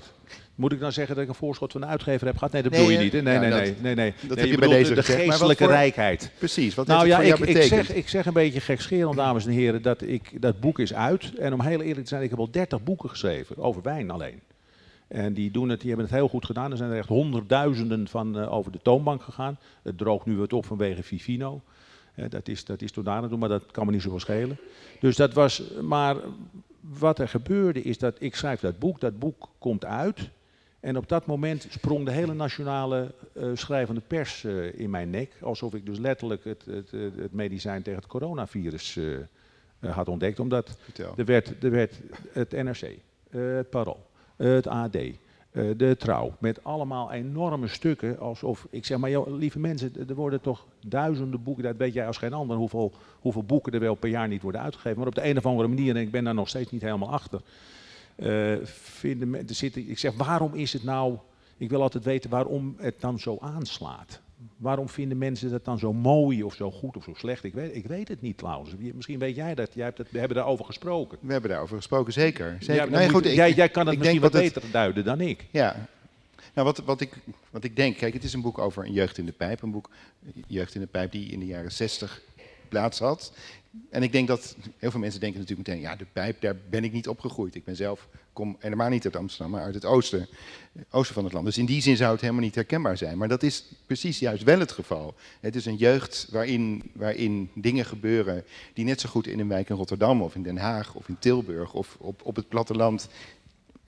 Moet 0.56 0.72
ik 0.72 0.80
dan 0.80 0.92
zeggen 0.92 1.16
dat 1.16 1.24
ik 1.24 1.30
een 1.30 1.36
voorschot 1.36 1.72
van 1.72 1.82
de 1.82 1.88
uitgever 1.88 2.28
heb 2.28 2.38
gehad? 2.38 2.54
Nee, 2.54 2.62
dat 2.64 2.72
Nee, 2.72 2.82
bedoel 2.82 2.98
je 2.98 3.04
niet. 3.04 3.24
Nee, 3.24 3.34
Ja, 3.34 3.40
nee, 3.40 3.50
dat- 3.50 3.60
nee, 3.60 3.76
nee, 3.82 3.96
nee. 3.96 4.14
dat 4.28 4.38
Nee, 4.38 4.46
heb 4.46 4.54
je 4.54 4.68
bij 4.68 4.78
deze 4.78 4.94
de 4.94 5.04
gezegd, 5.04 5.24
geestelijke 5.24 5.64
voor- 5.64 5.72
rijkheid. 5.74 6.32
Precies, 6.38 6.76
wat 6.76 6.88
Nou 6.88 7.08
ja, 7.08 7.22
het 7.22 7.50
ik, 7.50 7.62
zeg, 7.64 7.94
ik 7.94 8.10
zeg 8.10 8.26
een 8.26 8.34
beetje 8.34 8.60
gekscherend, 8.60 9.16
dames 9.16 9.46
en 9.46 9.52
heren, 9.52 9.82
dat 9.82 10.02
ik, 10.02 10.42
dat 10.42 10.60
boek 10.60 10.80
is 10.80 10.94
uit. 10.94 11.34
En 11.36 11.54
om 11.54 11.62
heel 11.62 11.82
eerlijk 11.82 12.02
te 12.04 12.08
zijn, 12.08 12.24
ik 12.24 12.30
heb 12.30 12.40
al 12.40 12.52
30 12.52 12.84
boeken 12.84 13.10
geschreven, 13.10 13.58
over 13.58 13.82
wijn 13.82 14.12
alleen. 14.12 14.40
En 15.08 15.34
die, 15.34 15.52
doen 15.52 15.70
het, 15.70 15.80
die 15.80 15.88
hebben 15.90 16.08
het 16.08 16.16
heel 16.16 16.28
goed 16.28 16.46
gedaan. 16.46 16.72
Er 16.72 16.78
zijn 16.78 16.92
er 16.92 16.98
echt 16.98 17.08
honderdduizenden 17.08 18.08
van 18.08 18.40
eh, 18.40 18.54
over 18.54 18.72
de 18.72 18.80
toonbank 18.82 19.22
gegaan. 19.24 19.58
Het 19.84 19.98
droogt 19.98 20.26
nu 20.26 20.38
wat 20.38 20.54
op 20.54 20.66
vanwege 20.66 21.04
Vivino. 21.04 21.62
Dat, 22.28 22.48
is, 22.48 22.66
dat 22.66 22.82
is 22.82 22.92
tot 22.92 23.06
daar 23.06 23.38
maar 23.38 23.50
dat 23.50 23.72
kan 23.72 23.86
me 23.86 23.92
niet 23.92 24.02
zoveel 24.02 24.20
schelen. 24.20 24.58
Dus 25.00 25.16
dat 25.16 25.34
was, 25.34 25.64
maar 25.82 26.16
wat 26.80 27.20
er 27.20 27.28
gebeurde 27.28 27.82
is 27.82 27.98
dat 27.98 28.16
ik 28.20 28.36
schrijf 28.36 28.60
dat 28.60 28.80
boek, 28.80 29.00
dat 29.00 29.20
boek 29.20 29.50
komt 29.58 29.86
uit. 29.86 30.30
En 30.80 30.98
op 30.98 31.10
dat 31.10 31.26
moment 31.26 31.68
sprong 31.70 32.06
de 32.06 32.12
hele 32.12 32.34
nationale 32.34 33.14
eh, 33.34 33.50
schrijvende 33.54 34.02
pers 34.08 34.44
eh, 34.44 34.80
in 34.80 34.90
mijn 34.90 35.10
nek. 35.10 35.32
Alsof 35.42 35.74
ik 35.74 35.86
dus 35.86 35.98
letterlijk 35.98 36.44
het, 36.44 36.66
het, 36.66 36.92
het, 36.92 37.34
medicijn 37.34 37.82
tegen 37.82 38.00
het 38.00 38.10
coronavirus 38.10 38.98
eh, 38.98 39.96
had 39.96 40.08
ontdekt. 40.08 40.40
Omdat 40.40 40.78
er 41.18 41.26
werd, 41.26 41.64
er 41.64 41.72
werd 41.72 42.00
het 42.32 42.52
NRC, 42.52 42.98
het 43.30 43.70
Parool, 43.70 44.06
het 44.36 44.68
AD, 44.68 44.98
eh, 45.52 45.64
de 45.78 45.96
Trouw. 45.98 46.36
Met 46.40 46.64
allemaal 46.64 47.12
enorme 47.12 47.68
stukken. 47.68 48.20
Alsof, 48.20 48.68
ik 48.70 48.86
zeg 48.86 48.98
maar, 48.98 49.10
joh, 49.10 49.38
lieve 49.38 49.60
mensen, 49.60 49.94
er 50.08 50.16
worden 50.16 50.42
toch 50.42 50.66
duizenden 50.88 51.44
boeken. 51.44 51.64
Dat 51.64 51.78
weet 51.78 51.94
jij 51.94 52.08
als 52.08 52.18
geen 52.18 52.34
ander, 52.34 52.58
hoeveel, 52.58 52.92
hoeveel 53.20 53.44
boeken 53.44 53.74
er 53.74 53.80
wel 53.80 53.96
per 53.96 54.10
jaar 54.10 54.28
niet 54.28 54.42
worden 54.42 54.62
uitgegeven. 54.62 54.98
Maar 54.98 55.08
op 55.08 55.16
de 55.16 55.30
een 55.30 55.38
of 55.38 55.46
andere 55.46 55.68
manier, 55.68 55.96
en 55.96 56.02
ik 56.02 56.12
ben 56.12 56.24
daar 56.24 56.34
nog 56.34 56.50
steeds 56.50 56.72
niet 56.72 56.82
helemaal 56.82 57.12
achter. 57.12 57.42
eh, 58.16 58.56
vinden 58.64 59.36
er 59.36 59.56
zitten, 59.56 59.90
ik 59.90 59.98
zeg, 59.98 60.14
waarom 60.14 60.54
is 60.54 60.74
het 60.74 60.84
nou... 60.84 61.18
Ik 61.58 61.70
wil 61.70 61.82
altijd 61.82 62.04
weten 62.04 62.30
waarom 62.30 62.76
het 62.78 63.02
dan 63.02 63.20
zo 63.20 63.38
aanslaat. 63.40 64.22
Waarom 64.58 64.90
vinden 64.90 65.18
mensen 65.18 65.50
dat 65.50 65.66
dan 65.66 65.80
zo 65.80 65.94
mooi 65.94 66.44
of 66.44 66.54
zo 66.56 66.72
goed 66.72 66.98
of 66.98 67.04
zo 67.04 67.14
slecht? 67.14 67.44
Ik 67.44 67.54
weet, 67.54 67.76
ik 67.76 67.86
weet 67.86 68.08
het 68.08 68.22
niet, 68.22 68.36
Klaus. 68.36 68.70
Misschien 68.78 69.20
weet 69.20 69.36
jij 69.36 69.56
dat. 69.56 69.74
Jij 69.74 69.86
hebt 69.86 69.98
het, 69.98 70.12
we 70.12 70.20
hebben 70.20 70.38
daarover 70.38 70.66
gesproken. 70.66 71.18
We 71.22 71.32
hebben 71.32 71.50
daarover 71.50 71.76
gesproken, 71.78 72.14
zeker. 72.14 72.56
zeker. 72.60 72.76
Ja, 72.76 72.82
dan 72.82 72.92
Nee, 72.92 73.02
moet 73.06 73.16
goed, 73.16 73.24
je- 73.24 73.30
ik- 73.30 73.36
jij, 73.36 73.54
jij 73.54 73.70
kan 73.70 73.88
het 73.88 73.98
misschien 73.98 74.20
wat 74.22 74.34
het- 74.34 74.42
beter 74.54 74.72
duiden 74.72 75.04
dan 75.04 75.22
ik. 75.22 75.46
Ja. 75.52 75.88
Nou, 76.54 76.68
wat, 76.68 76.78
wat, 76.86 77.02
ik, 77.02 77.14
wat 77.50 77.64
ik 77.64 77.76
denk, 77.76 77.98
kijk, 77.98 78.14
het 78.14 78.24
is 78.24 78.34
een 78.34 78.42
boek 78.42 78.58
over 78.58 78.86
een 78.86 78.92
jeugd 78.94 79.18
in 79.18 79.26
de 79.26 79.32
pijp. 79.32 79.62
Een 79.62 79.72
boek, 79.72 79.90
jeugd 80.48 80.76
in 80.76 80.82
de 80.82 80.88
pijp, 80.88 81.12
die 81.12 81.32
in 81.32 81.40
de 81.40 81.46
jaren 81.46 81.72
zestig 81.72 82.22
plaats 82.70 83.00
had. 83.00 83.32
En 83.90 84.04
ik 84.04 84.12
denk 84.12 84.28
dat 84.28 84.56
heel 84.78 84.92
veel 84.92 85.00
mensen 85.00 85.20
denken 85.20 85.40
natuurlijk 85.40 85.68
meteen, 85.68 85.84
ja, 85.84 85.96
de 85.96 86.06
pijp, 86.14 86.42
daar 86.42 86.56
ben 86.70 86.84
ik 86.84 86.92
niet 86.92 87.08
opgegroeid. 87.08 87.56
Ik 87.56 87.64
ben 87.64 87.76
zelf, 87.76 88.08
kom 88.34 88.56
helemaal 88.60 88.90
niet 88.90 89.06
uit 89.06 89.16
Amsterdam, 89.16 89.52
maar 89.52 89.64
uit 89.64 89.74
het 89.74 89.86
oosten, 89.86 90.28
oosten 90.90 91.16
van 91.16 91.24
het 91.24 91.34
land. 91.34 91.46
Dus 91.46 91.58
in 91.58 91.66
die 91.66 91.82
zin 91.82 91.98
zou 91.98 92.12
het 92.12 92.22
helemaal 92.22 92.44
niet 92.44 92.56
herkenbaar 92.56 92.98
zijn. 92.98 93.18
Maar 93.18 93.28
dat 93.28 93.44
is 93.44 93.66
precies 93.86 94.20
juist 94.20 94.44
wel 94.44 94.60
het 94.60 94.72
geval. 94.72 95.16
Het 95.40 95.56
is 95.56 95.66
een 95.66 95.76
jeugd 95.76 96.28
waarin, 96.32 96.92
waarin 96.94 97.50
dingen 97.54 97.86
gebeuren 97.86 98.44
die 98.74 98.86
net 98.86 99.02
zo 99.02 99.10
goed 99.10 99.28
in 99.28 99.40
een 99.40 99.48
wijk 99.48 99.70
in 99.70 99.76
Rotterdam 99.76 100.22
of 100.22 100.36
in 100.36 100.44
Den 100.44 100.58
Haag 100.58 100.96
of 100.96 101.08
in 101.08 101.20
Tilburg 101.20 101.74
of 101.74 101.98
op, 102.00 102.22
op 102.24 102.36
het 102.36 102.50
platteland 102.50 103.10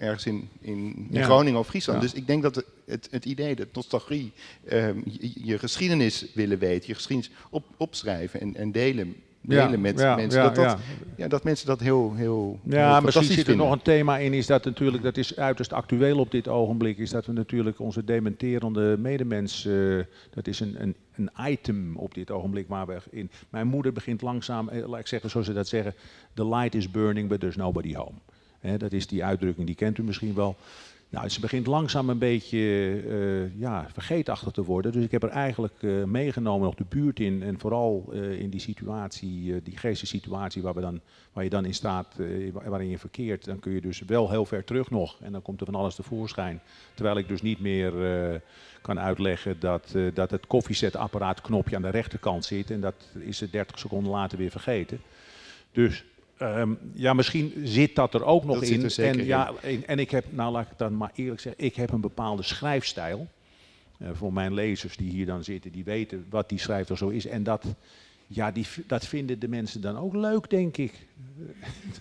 ergens 0.01 0.25
in, 0.25 0.49
in, 0.61 1.07
Ja. 1.11 1.23
Groningen 1.23 1.59
of 1.59 1.67
Friesland. 1.67 2.01
Ja. 2.01 2.07
Dus 2.07 2.15
ik 2.17 2.27
denk 2.27 2.43
dat 2.43 2.63
het, 2.85 3.07
het 3.11 3.25
idee, 3.25 3.55
de 3.55 3.67
nostalgie, 3.73 4.31
ehm, 4.67 4.97
je, 5.05 5.31
je 5.43 5.59
geschiedenis 5.59 6.25
willen 6.33 6.59
weten, 6.59 6.87
je 6.87 6.93
geschiedenis 6.93 7.31
op, 7.49 7.65
opschrijven 7.77 8.39
en, 8.39 8.55
en 8.55 8.71
delen, 8.71 9.15
Ja, 9.41 9.65
delen 9.65 9.81
met 9.81 9.99
ja, 9.99 10.15
mensen, 10.15 10.41
ja, 10.41 10.49
dat, 10.49 10.55
dat, 10.55 10.79
ja. 11.17 11.27
dat 11.27 11.43
mensen 11.43 11.67
dat 11.67 11.79
heel, 11.79 12.13
heel, 12.15 12.15
heel 12.15 12.59
Ja, 12.63 12.85
misschien 12.85 13.01
fantastisch 13.01 13.27
zit 13.27 13.37
er 13.37 13.45
vinden. 13.45 13.65
nog 13.65 13.75
een 13.75 13.81
thema 13.81 14.17
in, 14.17 14.33
is 14.33 14.45
dat 14.45 14.65
natuurlijk, 14.65 15.03
dat 15.03 15.17
is 15.17 15.35
uiterst 15.35 15.73
actueel 15.73 16.19
op 16.19 16.31
dit 16.31 16.47
ogenblik, 16.47 16.97
is 16.97 17.09
dat 17.09 17.25
we 17.25 17.31
natuurlijk 17.31 17.79
onze 17.79 18.03
dementerende 18.03 18.95
medemens, 18.99 19.65
eh, 19.65 19.97
dat 20.33 20.47
is 20.47 20.59
een, 20.59 20.75
een, 20.81 20.95
een 21.15 21.29
item 21.51 21.97
op 21.97 22.13
dit 22.13 22.31
ogenblik 22.31 22.67
waar 22.67 22.87
we 22.87 22.97
in. 23.09 23.29
Mijn 23.49 23.67
moeder 23.67 23.93
begint 23.93 24.21
langzaam, 24.21 24.69
eh, 24.69 24.87
laat 24.87 24.99
ik 24.99 25.07
zeggen 25.07 25.29
zoals 25.29 25.47
ze 25.47 25.53
dat 25.53 25.67
zeggen, 25.67 25.93
the 26.33 26.47
light 26.47 26.75
is 26.75 26.91
burning 26.91 27.29
but 27.29 27.39
there's 27.39 27.55
nobody 27.55 27.93
home. 27.93 28.15
Dat 28.77 28.91
is 28.91 29.07
die 29.07 29.23
uitdrukking, 29.23 29.67
die 29.67 29.75
kent 29.75 29.97
u 29.97 30.03
misschien 30.03 30.33
wel. 30.33 30.55
Nou, 31.09 31.29
ze 31.29 31.39
begint 31.39 31.67
langzaam 31.67 32.09
een 32.09 32.17
beetje 32.17 32.57
eh, 33.09 33.59
ja, 33.59 33.87
vergeetachtig 33.93 34.51
te 34.51 34.63
worden. 34.63 34.91
Dus 34.91 35.03
ik 35.03 35.11
heb 35.11 35.23
er 35.23 35.29
eigenlijk 35.29 35.73
eh, 35.83 36.03
meegenomen 36.03 36.65
nog 36.65 36.75
de 36.75 36.85
buurt 36.89 37.19
in. 37.19 37.43
En 37.43 37.59
vooral 37.59 38.09
eh, 38.13 38.39
in 38.39 38.49
die 38.49 38.59
situatie, 38.59 39.61
die 39.63 39.77
geestessituatie 39.77 40.61
waar, 40.61 40.73
we 40.73 40.81
dan, 40.81 40.99
waar 41.33 41.43
je 41.43 41.49
dan 41.49 41.65
in 41.65 41.73
staat, 41.73 42.15
wa- 42.53 42.69
waarin 42.69 42.89
je 42.89 42.97
verkeert. 42.97 43.45
Dan 43.45 43.59
kun 43.59 43.71
je 43.71 43.81
dus 43.81 43.99
wel 43.99 44.29
heel 44.29 44.45
ver 44.45 44.63
terug 44.63 44.89
nog. 44.89 45.17
En 45.21 45.31
dan 45.31 45.41
komt 45.41 45.59
er 45.59 45.65
van 45.65 45.75
alles 45.75 45.95
tevoorschijn. 45.95 46.61
Terwijl 46.93 47.17
ik 47.17 47.27
dus 47.27 47.41
niet 47.41 47.59
meer 47.59 47.93
kan 48.81 48.99
uitleggen 48.99 49.59
dat, 49.59 49.95
dat 50.13 50.31
het 50.31 50.47
koffiezetapparaat 50.47 51.41
knopje 51.41 51.75
aan 51.75 51.81
de 51.81 51.89
rechterkant 51.89 52.45
zit. 52.45 52.71
En 52.71 52.81
dat 52.81 52.95
is 53.19 53.37
ze 53.37 53.49
30 53.49 53.79
seconden 53.79 54.11
later 54.11 54.37
weer 54.37 54.51
vergeten. 54.51 54.99
Dus 55.71 56.03
ehm, 56.41 56.73
ja, 56.93 57.13
misschien 57.13 57.53
zit 57.63 57.95
dat 57.95 58.13
er 58.13 58.23
ook 58.25 58.43
nog 58.43 58.59
Dat 58.59 58.69
in. 58.69 58.89
en, 58.89 59.19
in. 59.19 59.25
ja, 59.25 59.51
en, 59.61 59.87
en 59.87 59.99
ik 59.99 60.11
heb, 60.11 60.25
nou 60.29 60.51
laat 60.51 60.63
ik 60.63 60.69
het 60.69 60.77
dan 60.77 60.97
maar 60.97 61.11
eerlijk 61.15 61.41
zeggen, 61.41 61.65
ik 61.65 61.75
heb 61.75 61.91
een 61.91 62.01
bepaalde 62.01 62.43
schrijfstijl. 62.43 63.27
Eh, 63.97 64.09
voor 64.13 64.33
mijn 64.33 64.53
lezers 64.53 64.97
die 64.97 65.09
hier 65.09 65.25
dan 65.25 65.43
zitten, 65.43 65.71
die 65.71 65.83
weten 65.83 66.25
wat 66.29 66.49
die 66.49 66.59
schrijver 66.59 66.97
zo 66.97 67.09
is. 67.09 67.25
En 67.25 67.43
dat, 67.43 67.65
Ja, 68.33 68.51
die, 68.51 68.65
dat 68.87 69.05
vinden 69.05 69.39
de 69.39 69.47
mensen 69.47 69.81
dan 69.81 69.97
ook 69.97 70.13
leuk, 70.15 70.49
denk 70.49 70.77
ik. 70.77 70.93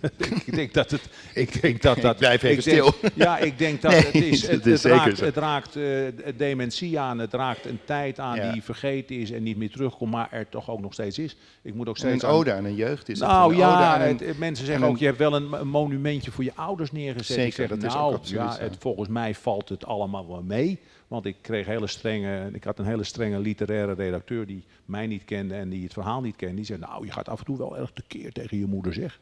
ik 0.47 0.55
denk 0.55 0.75
dat 0.75 0.91
het. 0.91 1.09
Ik 1.35 1.63
denk 1.63 1.83
dat 1.83 2.01
dat. 2.01 2.13
Ik 2.13 2.19
blijf 2.19 2.43
even 2.43 2.65
denk- 2.65 2.93
stil. 2.95 3.11
ja, 3.27 3.39
ik 3.39 3.59
denk 3.59 3.83
dat 3.83 3.91
Nee, 3.91 4.01
het 4.05 4.15
is. 4.15 4.47
Het, 4.49 4.67
is 4.67 4.73
het 4.73 4.81
zeker 4.81 4.97
raakt, 4.99 5.21
het 5.21 5.37
raakt 5.37 5.77
eh, 5.77 6.33
dementie 6.37 6.99
aan. 6.99 7.19
Het 7.19 7.33
raakt 7.35 7.65
een 7.67 7.79
tijd 7.85 8.19
aan 8.19 8.37
Ja. 8.37 8.53
die 8.53 8.63
vergeten 8.63 9.17
is 9.17 9.31
en 9.31 9.43
niet 9.43 9.57
meer 9.57 9.71
terugkomt, 9.71 10.11
maar 10.13 10.29
er 10.31 10.49
toch 10.49 10.71
ook 10.71 10.81
nog 10.81 10.93
steeds 10.93 11.19
is. 11.19 11.37
Ik 11.63 11.75
moet 11.75 11.89
ook 11.89 11.95
En 11.95 12.01
steeds 12.01 12.23
een 12.23 12.29
aan- 12.29 12.35
ode 12.35 12.53
aan 12.53 12.65
een 12.65 12.75
jeugd 12.75 13.09
is 13.09 13.19
nou 13.19 13.53
een 13.53 13.59
ja, 13.59 14.03
een- 14.03 14.09
het- 14.09 14.21
het- 14.21 14.39
mensen 14.39 14.67
zeggen 14.67 14.85
een- 14.85 14.91
ook, 14.91 14.99
je 14.99 15.05
hebt 15.07 15.19
wel 15.19 15.35
een, 15.35 15.53
een 15.53 15.69
monumentje 15.69 16.31
voor 16.31 16.45
je 16.45 16.55
ouders 16.55 16.93
neergezet. 16.93 17.37
Zeker, 17.37 17.53
zeg, 17.53 17.69
dat 17.69 17.83
is 17.83 17.97
ook 17.97 18.11
nou, 18.31 18.35
ja, 18.35 18.57
het, 18.59 18.77
volgens 18.79 19.09
mij 19.09 19.35
valt 19.35 19.69
het 19.69 19.85
allemaal 19.87 20.29
wel 20.29 20.43
mee. 20.43 20.81
Want 21.11 21.25
ik 21.27 21.37
kreeg 21.41 21.67
hele 21.67 21.87
strenge, 21.87 22.51
ik 22.53 22.65
had 22.65 22.79
een 22.79 22.85
hele 22.85 23.05
strenge 23.05 23.39
literaire 23.39 23.93
redacteur 23.93 24.47
die 24.47 24.65
mij 24.85 25.07
niet 25.07 25.25
kende 25.25 25.55
en 25.55 25.69
die 25.69 25.83
het 25.83 25.93
verhaal 25.93 26.21
niet 26.21 26.37
kende. 26.37 26.55
Die 26.55 26.65
zei, 26.65 26.79
nou, 26.79 27.05
je 27.07 27.13
gaat 27.13 27.29
af 27.29 27.39
en 27.39 27.45
toe 27.45 27.59
wel 27.59 27.77
erg 27.79 27.91
tekeer 27.95 28.33
tegen 28.33 28.59
je 28.59 28.67
moeder, 28.67 28.93
zeg. 28.93 29.21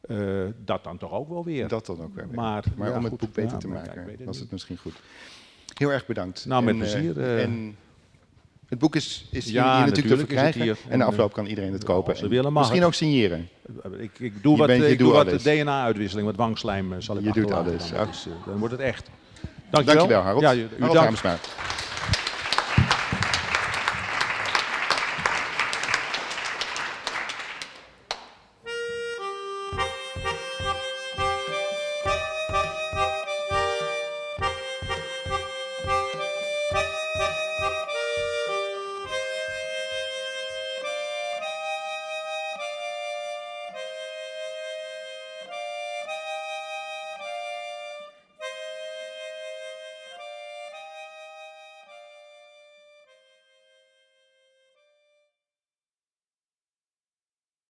Eh, 0.00 0.44
dat 0.64 0.84
dan 0.84 0.98
toch 0.98 1.12
ook 1.12 1.28
wel 1.28 1.44
weer. 1.44 1.68
Dat 1.68 1.86
dan 1.86 2.00
ook 2.02 2.14
weer. 2.14 2.26
Maar, 2.32 2.64
Maar 2.76 2.88
ja, 2.90 2.96
om 2.96 3.00
het 3.02 3.10
goed. 3.10 3.20
boek 3.20 3.32
beter 3.34 3.52
Ja, 3.52 3.58
te 3.58 3.68
maken, 3.68 4.04
het 4.08 4.24
was 4.24 4.26
niet. 4.34 4.38
het 4.40 4.50
misschien 4.50 4.76
goed. 4.76 4.94
Heel 5.74 5.90
erg 5.92 6.06
bedankt. 6.06 6.46
Nou, 6.46 6.64
met 6.64 6.74
En, 6.74 6.82
eh, 6.82 6.90
plezier, 6.90 7.20
eh. 7.20 7.42
en 7.42 7.76
het 8.68 8.78
boek 8.78 8.96
is, 8.96 9.26
is 9.30 9.44
hier, 9.44 9.54
Ja, 9.54 9.62
hier 9.76 9.86
natuurlijk 9.86 9.94
te 9.94 10.00
natuurlijk 10.22 10.52
verkrijgen. 10.54 10.76
En 10.90 11.00
En, 11.00 11.06
afloop 11.06 11.32
kan 11.32 11.46
iedereen 11.46 11.72
het 11.72 11.84
kopen. 11.84 12.08
als 12.10 12.18
ze 12.18 12.24
En 12.24 12.30
willen, 12.30 12.52
mag 12.52 12.62
Misschien 12.62 12.80
het. 12.80 12.88
ook 12.88 12.94
signeren. 12.94 13.48
Ik, 13.98 14.18
ik 14.18 14.42
doe 14.42 14.52
Je 14.52 14.58
wat, 14.58 14.66
bent- 14.66 14.84
ik 14.84 14.98
doe 14.98 15.12
wat 15.12 15.26
alles. 15.26 15.42
DNA-uitwisseling, 15.42 16.26
wat 16.26 16.36
wangslijm 16.36 17.00
zal 17.00 17.16
ik 17.18 17.24
Je 17.24 17.32
doet 17.32 17.52
alles. 17.52 17.92
Eh, 17.92 18.06
dan 18.46 18.58
wordt 18.58 18.72
het 18.74 18.82
echt. 18.82 19.10
Dankjewel. 19.70 19.96
Dankjewel, 19.96 20.22
Harold. 20.22 20.42
Ja, 20.42 20.54
u 20.54 20.68
Harold 20.78 20.94
dank. 20.94 21.06
Hamsma. 21.06 21.36